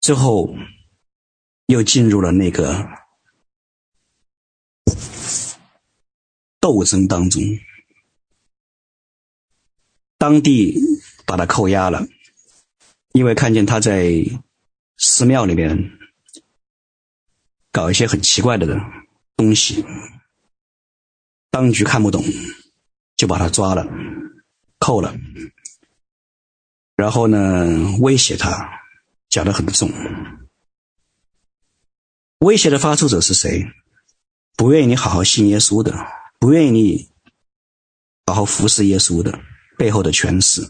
[0.00, 0.52] 最后
[1.66, 2.88] 又进入了那个
[6.60, 7.42] 斗争当中，
[10.18, 10.78] 当地
[11.26, 12.06] 把他扣押了，
[13.12, 14.24] 因为看见他在。
[14.98, 15.98] 寺庙里面
[17.72, 18.80] 搞一些很奇怪的
[19.34, 19.84] 东西，
[21.50, 22.22] 当局看不懂，
[23.16, 23.84] 就把他抓了，
[24.78, 25.12] 扣了，
[26.94, 28.80] 然后呢，威胁他，
[29.28, 29.90] 讲得很重。
[32.42, 33.64] 威胁的发出者是谁？
[34.56, 35.94] 不愿意你好好信耶稣的，
[36.40, 37.08] 不愿意你
[38.26, 39.38] 好好服侍耶稣的，
[39.78, 40.60] 背后的权势，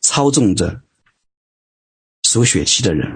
[0.00, 0.82] 操纵着
[2.24, 3.08] 属血气的人。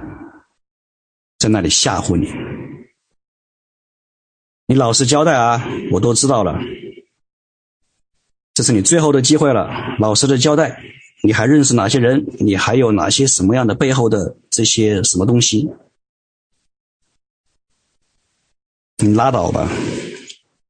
[1.36, 2.32] 在那里吓唬你，
[4.66, 5.68] 你老实交代啊！
[5.90, 6.60] 我都知道了，
[8.54, 10.80] 这是你最后的机会了，老实的交代。
[11.24, 12.24] 你还认识哪些人？
[12.38, 15.68] 你还有哪些什么样的背后的这些什么东西？
[18.98, 19.70] 你拉倒吧！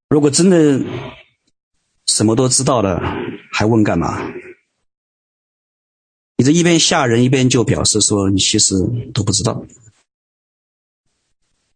[0.09, 0.81] 如果真的
[2.07, 3.01] 什么都知道了，
[3.53, 4.33] 还问干嘛？
[6.37, 8.75] 你这一边吓人，一边就表示说你其实
[9.15, 9.65] 都不知道。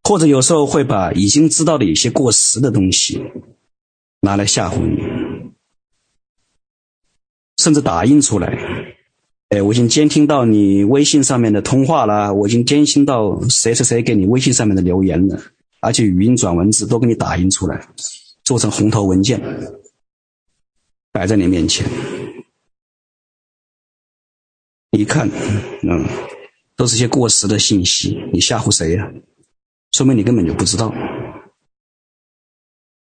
[0.03, 3.23] 或者有时候会把已经知道的一些过时的东西
[4.21, 4.99] 拿来吓唬你，
[7.59, 8.59] 甚至打印出来。
[9.51, 15.41] 哎，我已经监听到你微信上面的通话了，我已经监听到谁谁谁给你微信上面的留言了，
[15.81, 17.89] 而且语音转文字都给你打印出来，
[18.45, 19.41] 做成红头文件，
[21.13, 21.87] 摆在你面前。
[24.91, 25.29] 一看，
[25.83, 26.05] 嗯，
[26.77, 29.11] 都是些过时的信息，你吓唬谁呀？
[29.93, 30.93] 说明你根本就不知道，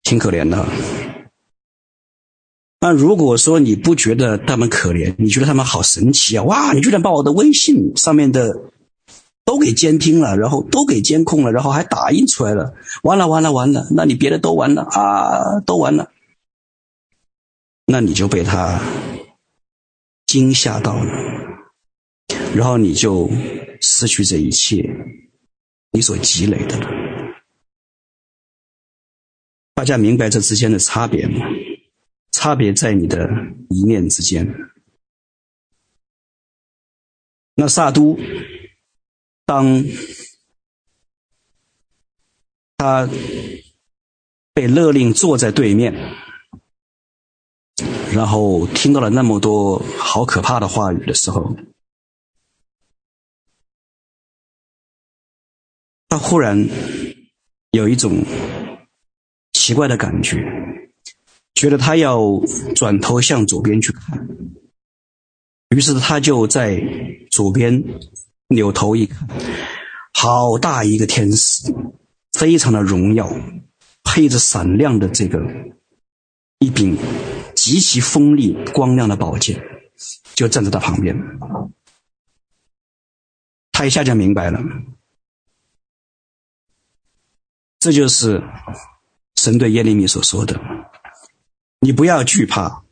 [0.02, 0.66] 挺可怜的。
[2.80, 6.42] 那如果说你不觉得他们可怜，你觉得他们好神奇啊！
[6.44, 8.70] 哇，你居然把我的微信上面的
[9.44, 16.12] 都给监听了，然后都给监控了，然后还打印出来了，完了完了完了，那你别的都完了啊，都完了，
[17.86, 18.80] 那你就被他
[20.26, 21.12] 惊吓到了，
[22.54, 23.30] 然后你就
[23.80, 24.82] 失去这一切。
[25.96, 26.88] 你所积累的了，
[29.74, 31.46] 大家明白这之间的差别吗？
[32.32, 33.30] 差别在你的
[33.70, 34.52] 一念之间。
[37.54, 38.18] 那萨都，
[39.46, 39.84] 当
[42.76, 43.08] 他
[44.52, 45.92] 被勒令坐在对面，
[48.12, 51.56] 然后听到了那么多好可怕的话语的时候。
[56.08, 56.68] 他忽然
[57.72, 58.24] 有一种
[59.52, 60.38] 奇怪的感觉，
[61.54, 62.20] 觉得他要
[62.76, 64.28] 转头向左边去看，
[65.70, 66.80] 于是他就在
[67.32, 67.82] 左边
[68.54, 69.28] 扭头一看，
[70.12, 71.72] 好大一个天使，
[72.32, 73.30] 非常的荣耀，
[74.02, 75.38] 配着闪亮的这个
[76.58, 76.96] 一柄
[77.54, 79.62] 极其锋利光亮的宝剑，
[80.34, 81.16] 就站在他旁边，
[83.72, 84.60] 他一下就明白了。
[87.80, 88.42] 这就是
[89.36, 90.58] 神对耶利米所说的
[91.80, 92.84] ：“你不要惧怕，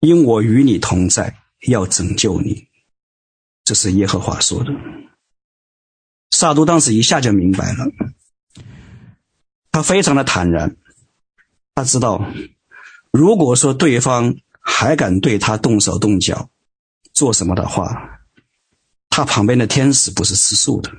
[0.00, 1.36] 因我与你同在，
[1.68, 2.66] 要拯救你。”
[3.66, 4.70] 这是耶和华说的。
[6.30, 7.84] 撒都当时一下就明白了，
[9.72, 10.76] 他非常的坦然，
[11.74, 12.24] 他知道，
[13.10, 16.48] 如果说对方还敢对他动手动脚，
[17.12, 18.20] 做什么的话，
[19.10, 20.92] 他旁边的天使不是吃素的，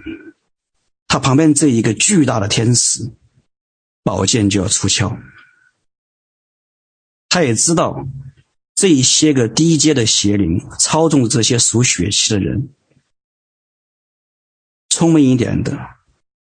[1.08, 3.14] 他旁边这一个巨大的天使，
[4.04, 5.18] 宝剑就要出鞘。
[7.30, 8.08] 他也知道，
[8.78, 12.76] 这一些个低阶的邪灵操纵这些属血气的人。
[14.88, 15.76] 聪明一点的，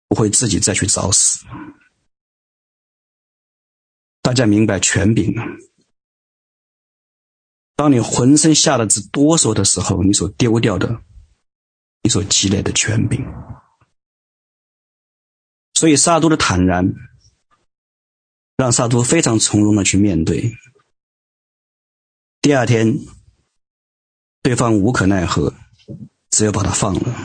[0.07, 1.43] 不会自己再去找死。
[4.21, 5.43] 大家明白权柄吗？
[7.75, 11.01] 当你浑身吓得直哆嗦的时候，你所丢掉的，
[12.03, 13.25] 你所积累的权柄。
[15.73, 16.93] 所以萨都的坦然，
[18.57, 20.55] 让萨都非常从容的去面对。
[22.41, 22.97] 第二天，
[24.41, 25.53] 对方无可奈何，
[26.31, 27.15] 只有把他放了。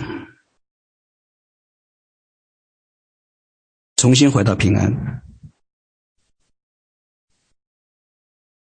[3.97, 5.25] 重新回到平安，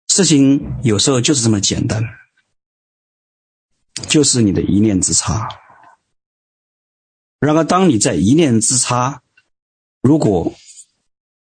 [0.08, 2.02] 事情有时候就是这么简单，
[4.08, 5.50] 就是你的一念之差。
[7.40, 9.22] 然而，当你在一念之差，
[10.02, 10.56] 如果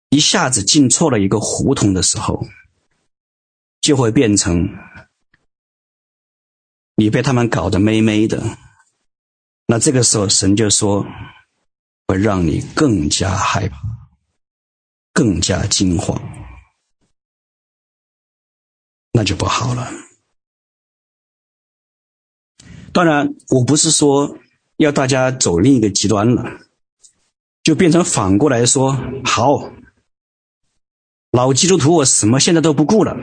[0.10, 2.46] 一下子进错了一个胡同的时候，
[3.88, 4.68] 就会变成
[6.96, 8.44] 你被他们搞得美美的。
[9.68, 11.06] 那这个时候，神就说。
[12.10, 13.78] 会让你更加害怕，
[15.12, 16.18] 更加惊慌，
[19.12, 19.92] 那就不好了。
[22.94, 24.38] 当然，我不是说
[24.78, 26.62] 要大家走另一个极端了，
[27.62, 29.70] 就变成反过来说，好，
[31.32, 33.18] 老基督徒，我什么现在都不顾了，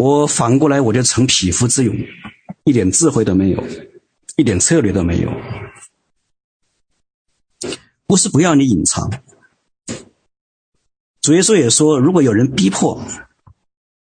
[0.00, 1.94] 我反过来我就成匹夫之勇，
[2.64, 3.62] 一点智慧都没有，
[4.36, 5.30] 一点策略都没有。
[8.06, 9.10] 不是不要你隐藏，
[11.20, 13.04] 主耶稣也说，如果有人逼迫，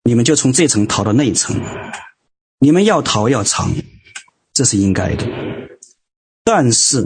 [0.04, 1.60] 你们就从这层逃到那一层，
[2.60, 3.74] 你们要逃要藏，
[4.52, 5.26] 这是应该的。
[6.44, 7.02] 但是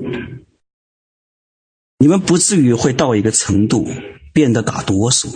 [1.97, 3.89] 你们不至于会到一个程度
[4.35, 5.35] 变得打哆嗦，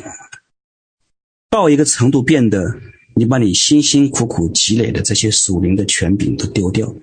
[1.49, 2.79] 到一个程度变得
[3.15, 6.95] 你把你辛辛苦苦积累的这些属灵的权柄都丢掉，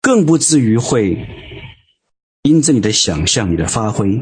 [0.00, 1.28] 更不至于会。
[2.42, 4.20] 因着你的想象，你的发挥，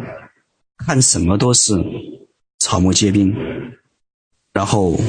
[0.76, 1.72] 看什么都是
[2.58, 3.34] 草木皆兵，
[4.52, 5.00] 然后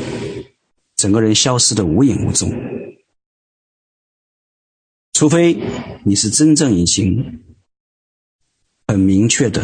[0.95, 2.49] 整个人消失的无影无踪。
[5.11, 5.59] 除非
[6.05, 7.43] 你是真正已经
[8.87, 9.61] 很明确的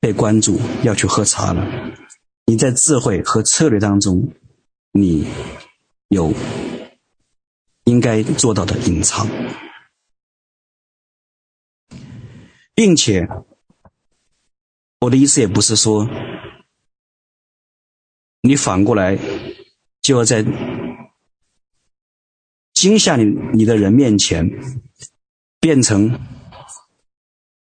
[0.00, 1.66] 被关注要去喝茶了，
[2.46, 4.32] 你在智慧和策略当中，
[4.92, 5.26] 你
[6.08, 6.32] 有
[7.84, 9.26] 应该做到的隐藏。
[12.74, 13.28] 并且，
[15.00, 16.08] 我的意思也不是说，
[18.42, 19.18] 你反过来
[20.00, 20.44] 就要在
[22.72, 24.48] 惊吓你你的人面前，
[25.58, 26.20] 变成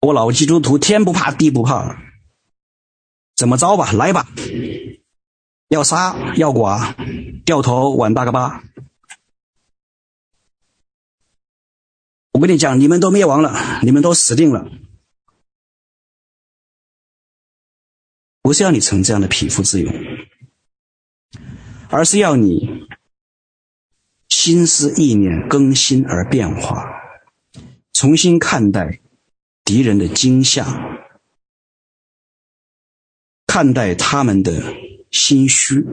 [0.00, 2.03] 我老基督徒天不怕地不怕，
[3.36, 4.28] 怎么着吧，来吧，
[5.68, 6.94] 要杀要剐，
[7.44, 8.62] 掉头碗大个疤。
[12.32, 14.70] 我跟你讲，你们都灭亡了，你们都死定了。
[18.42, 19.92] 不是要你成这样的匹夫之勇，
[21.88, 22.86] 而是要你
[24.28, 26.84] 心思意念更新而变化，
[27.92, 29.00] 重新看待
[29.64, 30.93] 敌人的惊吓，
[33.54, 34.74] 看待他们的
[35.12, 35.86] 心虚，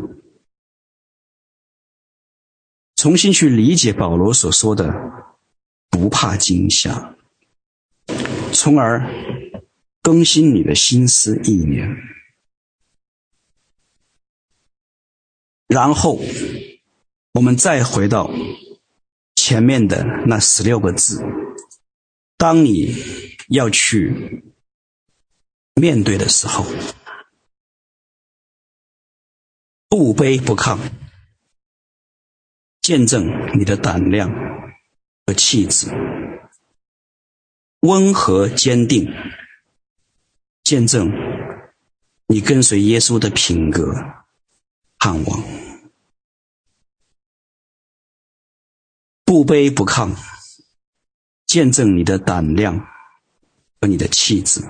[2.96, 4.92] 重新去理解保罗所说的
[5.92, 7.16] “不怕惊吓”，
[8.52, 9.08] 从而
[10.02, 11.88] 更新你的心思意念。
[15.68, 16.20] 然后，
[17.34, 18.34] 我们再回到
[19.36, 21.24] 前面的那十六个字：
[22.38, 22.96] 当你
[23.50, 24.44] 要去
[25.76, 26.66] 面对的时候，
[29.92, 30.80] 不卑不亢，
[32.82, 33.28] 见证
[33.60, 34.32] 你的胆量
[35.26, 35.90] 和气质；
[37.82, 39.06] 温和坚定，
[40.64, 41.12] 见证
[42.28, 43.94] 你跟随耶稣的品格。
[44.98, 45.44] 盼望，
[49.26, 50.16] 不卑不亢，
[51.46, 52.80] 见证你的胆量
[53.82, 54.62] 和你的气质，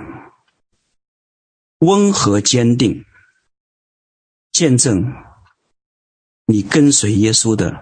[1.78, 3.06] 温和坚定，
[4.62, 5.12] 见证
[6.46, 7.82] 你跟随耶稣的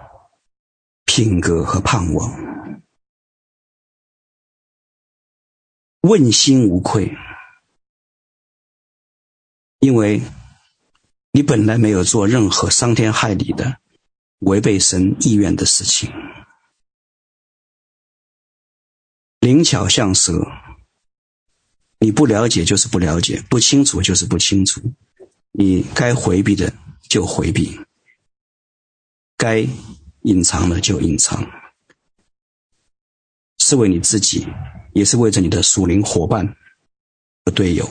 [1.04, 2.40] 品格和盼望，
[6.00, 7.14] 问心无愧，
[9.80, 10.22] 因为
[11.32, 13.78] 你本来没有做任何伤天害理的、
[14.38, 16.10] 违背神意愿的事情。
[19.40, 20.50] 灵巧像蛇，
[21.98, 24.80] 你不了解就是不了解，不清楚就是不清楚，
[25.52, 26.72] 你该回避的
[27.08, 27.78] 就回避，
[29.36, 29.66] 该
[30.22, 31.44] 隐藏的就隐藏，
[33.58, 34.46] 是为你自己，
[34.94, 36.56] 也是为着你的属灵伙伴
[37.44, 37.88] 和队友，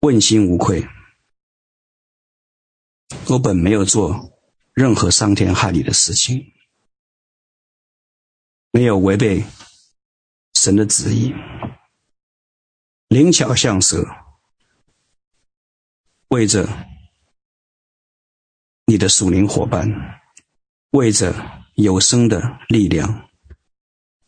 [0.00, 0.86] 问心无愧。
[3.28, 4.32] 我本没有做
[4.72, 6.52] 任何伤天害理的事情。
[8.72, 9.44] 没有违背
[10.54, 11.32] 神的旨意，
[13.08, 14.02] 灵巧像蛇，
[16.32, 16.66] 为着
[18.86, 19.86] 你的属灵伙伴，
[20.92, 21.34] 为着
[21.74, 22.40] 有生的
[22.70, 23.28] 力量，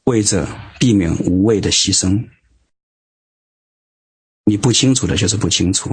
[0.04, 0.46] 为着
[0.78, 2.28] 避免无谓的牺牲，
[4.44, 5.88] 你不清楚的就是不清楚，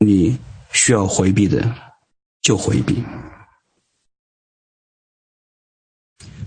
[0.00, 0.38] 你
[0.74, 1.74] 需要回避的
[2.42, 3.02] 就回避。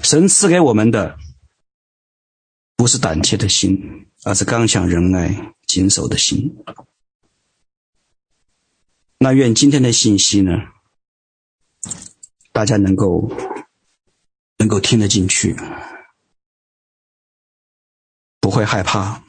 [0.04, 1.18] 神赐给我们的
[2.76, 6.56] 不是胆怯的心，而是刚强仁爱、谨守的心。
[9.24, 10.52] 那愿今天的信息呢，
[12.52, 13.32] 大家能够
[14.58, 15.56] 能够听得进去，
[18.40, 19.24] 不会害怕，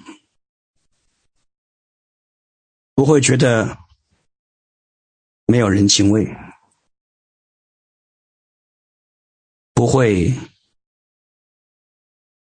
[2.94, 3.76] 不会觉得
[5.44, 6.34] 没有人情味，
[9.74, 10.32] 不会。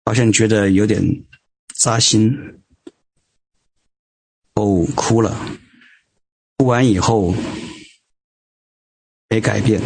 [0.05, 1.01] 好像觉得有点
[1.73, 2.63] 扎心，
[4.53, 5.35] 哦，哭了。
[6.57, 7.33] 哭完以后
[9.29, 9.81] 没改变，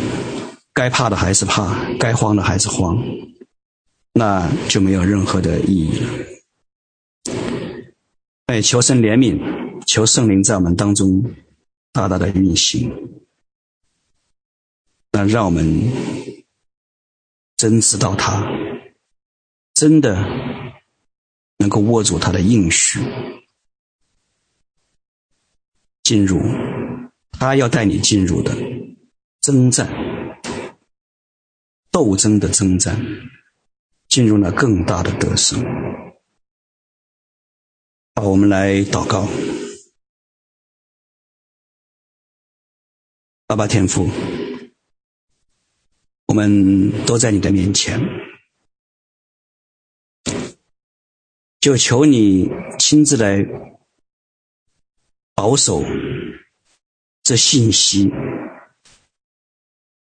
[0.74, 3.04] 该怕的还是怕，该慌的还是慌，
[4.14, 6.10] 那就没有任何的意义了。
[8.48, 9.40] 哎，求神怜悯，
[9.86, 11.36] 求圣灵在我们当中
[11.92, 12.92] 大大的运行，
[15.12, 15.92] 那让我们
[17.58, 18.48] 真知道他。
[19.74, 20.26] 真的
[21.58, 23.00] 能够握住他的应许，
[26.10, 26.42] 进入
[27.34, 28.52] 他要带你进入的
[29.42, 29.88] 征战、
[31.92, 33.00] 斗争的征战，
[34.08, 35.64] 进入了更大的得胜。
[38.16, 39.28] 好，我们来祷告，
[43.46, 44.10] 爸爸天父，
[46.26, 48.02] 我们都在你的面前。
[51.62, 52.50] 就求你
[52.80, 53.46] 亲自来
[55.40, 55.82] 保守
[57.24, 58.12] 这信息，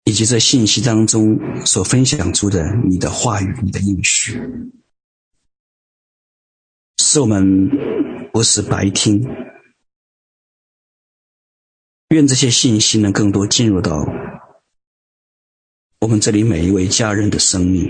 [0.04, 4.40] 以及这信息当中所分享出的你的话语、你的应许，
[6.98, 7.72] 使我们
[8.32, 9.28] 不是白听。
[12.10, 14.06] 愿这些信息能更多进入到
[16.02, 17.90] 我们这里每一位家人的生命。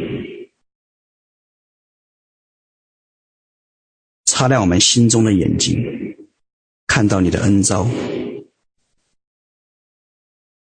[4.24, 5.78] 擦亮我们心中的眼睛，
[6.96, 7.86] 看到你的恩召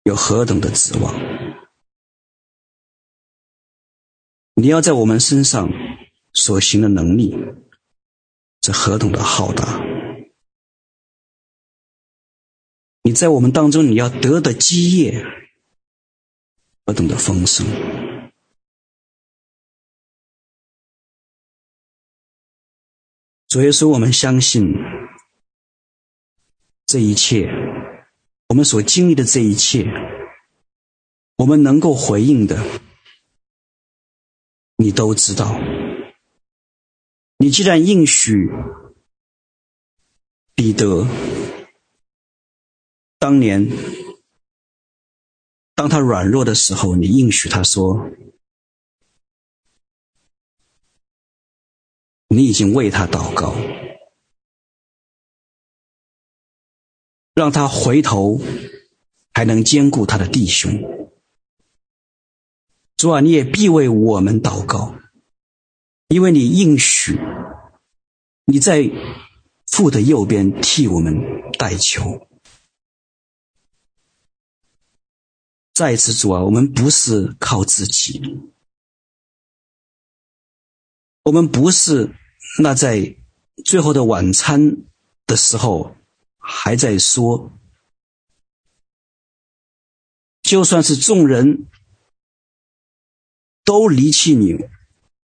[0.02, 1.14] 有何等的指望？
[4.56, 5.70] 你要在我们身上
[6.34, 7.38] 所行的能力，
[8.62, 9.80] 这何等的浩大？
[13.04, 15.24] 你在我们当中，你要得的基业，
[16.84, 17.64] 何等的丰盛？
[23.48, 24.74] 主耶稣，我们相信
[26.88, 27.50] 这一切，
[28.48, 29.86] 我们所经历的这一切，
[31.36, 32.58] 我们能够回应的，
[34.78, 35.60] 你都知道。
[37.38, 38.50] 你既然应许
[40.56, 41.06] 彼得，
[43.20, 43.70] 当年
[45.76, 48.10] 当他软弱的时候，你应许他说。
[52.30, 53.56] 你已经为他祷告，
[57.38, 58.42] 让他回头，
[59.32, 60.72] 还能兼顾他的弟兄。
[62.96, 64.96] 主啊，你也必为我们祷告，
[66.08, 67.20] 因为你应许，
[68.46, 68.90] 你在
[69.68, 71.14] 父的右边替我们
[71.60, 72.28] 代求。
[75.76, 78.20] 再一次，主啊，我们不是靠自己。
[81.22, 82.16] 我们不是
[82.64, 83.16] 那在
[83.64, 84.78] 最后的晚餐
[85.28, 85.97] 的时候
[86.50, 87.52] 还在说，
[90.42, 91.68] 就算是众人
[93.66, 94.56] 都离弃你，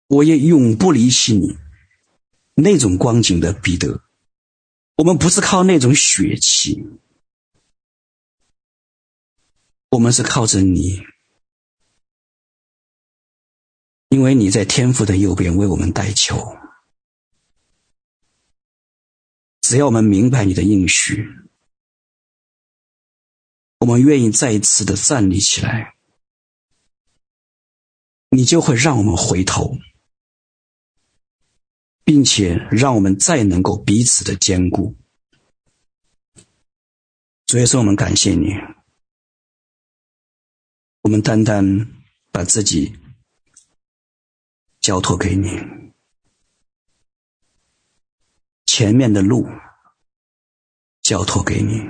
[0.07, 1.60] 我也永不离弃你。
[2.56, 4.02] 那种光景的彼得，
[4.95, 6.84] 我们不是靠那种血气，
[9.89, 11.03] 我们是靠着你。
[14.10, 16.35] 因为你在天父的右边为我们代求，
[19.61, 21.25] 只要我们明白你的应许，
[23.79, 25.95] 我们愿意再一次的站立起来，
[28.29, 29.77] 你就会让我们回头，
[32.03, 34.95] 并且让我们再能够彼此的坚固。
[37.47, 38.53] 所以说，我们感谢你，
[41.01, 41.88] 我们单单
[42.31, 42.97] 把自己。
[44.81, 45.47] 交托给你，
[48.81, 49.47] 前面的路
[51.03, 51.87] 交托给你。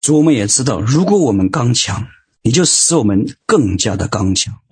[0.00, 2.06] 主，我们也知道，如果我们刚强，
[2.42, 4.62] 你就使我们更加的刚强。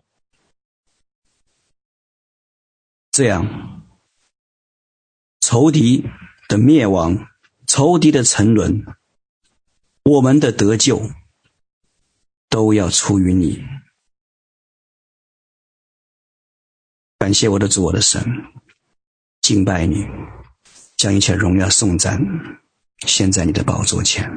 [3.10, 3.82] 这样，
[5.40, 6.08] 仇敌
[6.46, 7.26] 的灭亡，
[7.66, 8.86] 仇敌的沉沦，
[10.04, 11.10] 我们的得救，
[12.48, 13.66] 都要出于你。
[17.18, 18.22] 感谢我的主，我的神，
[19.48, 20.06] 敬拜你，
[20.98, 22.20] 将一切荣耀颂赞
[23.06, 24.30] 献在你的宝座前。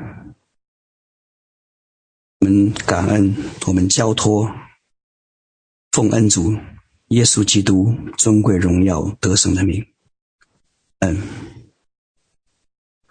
[2.40, 3.36] 我们感恩，
[3.68, 4.50] 我们交托，
[5.92, 6.58] 奉恩主
[7.10, 9.86] 耶稣基督尊贵荣耀得胜的名，
[11.00, 11.61] 嗯。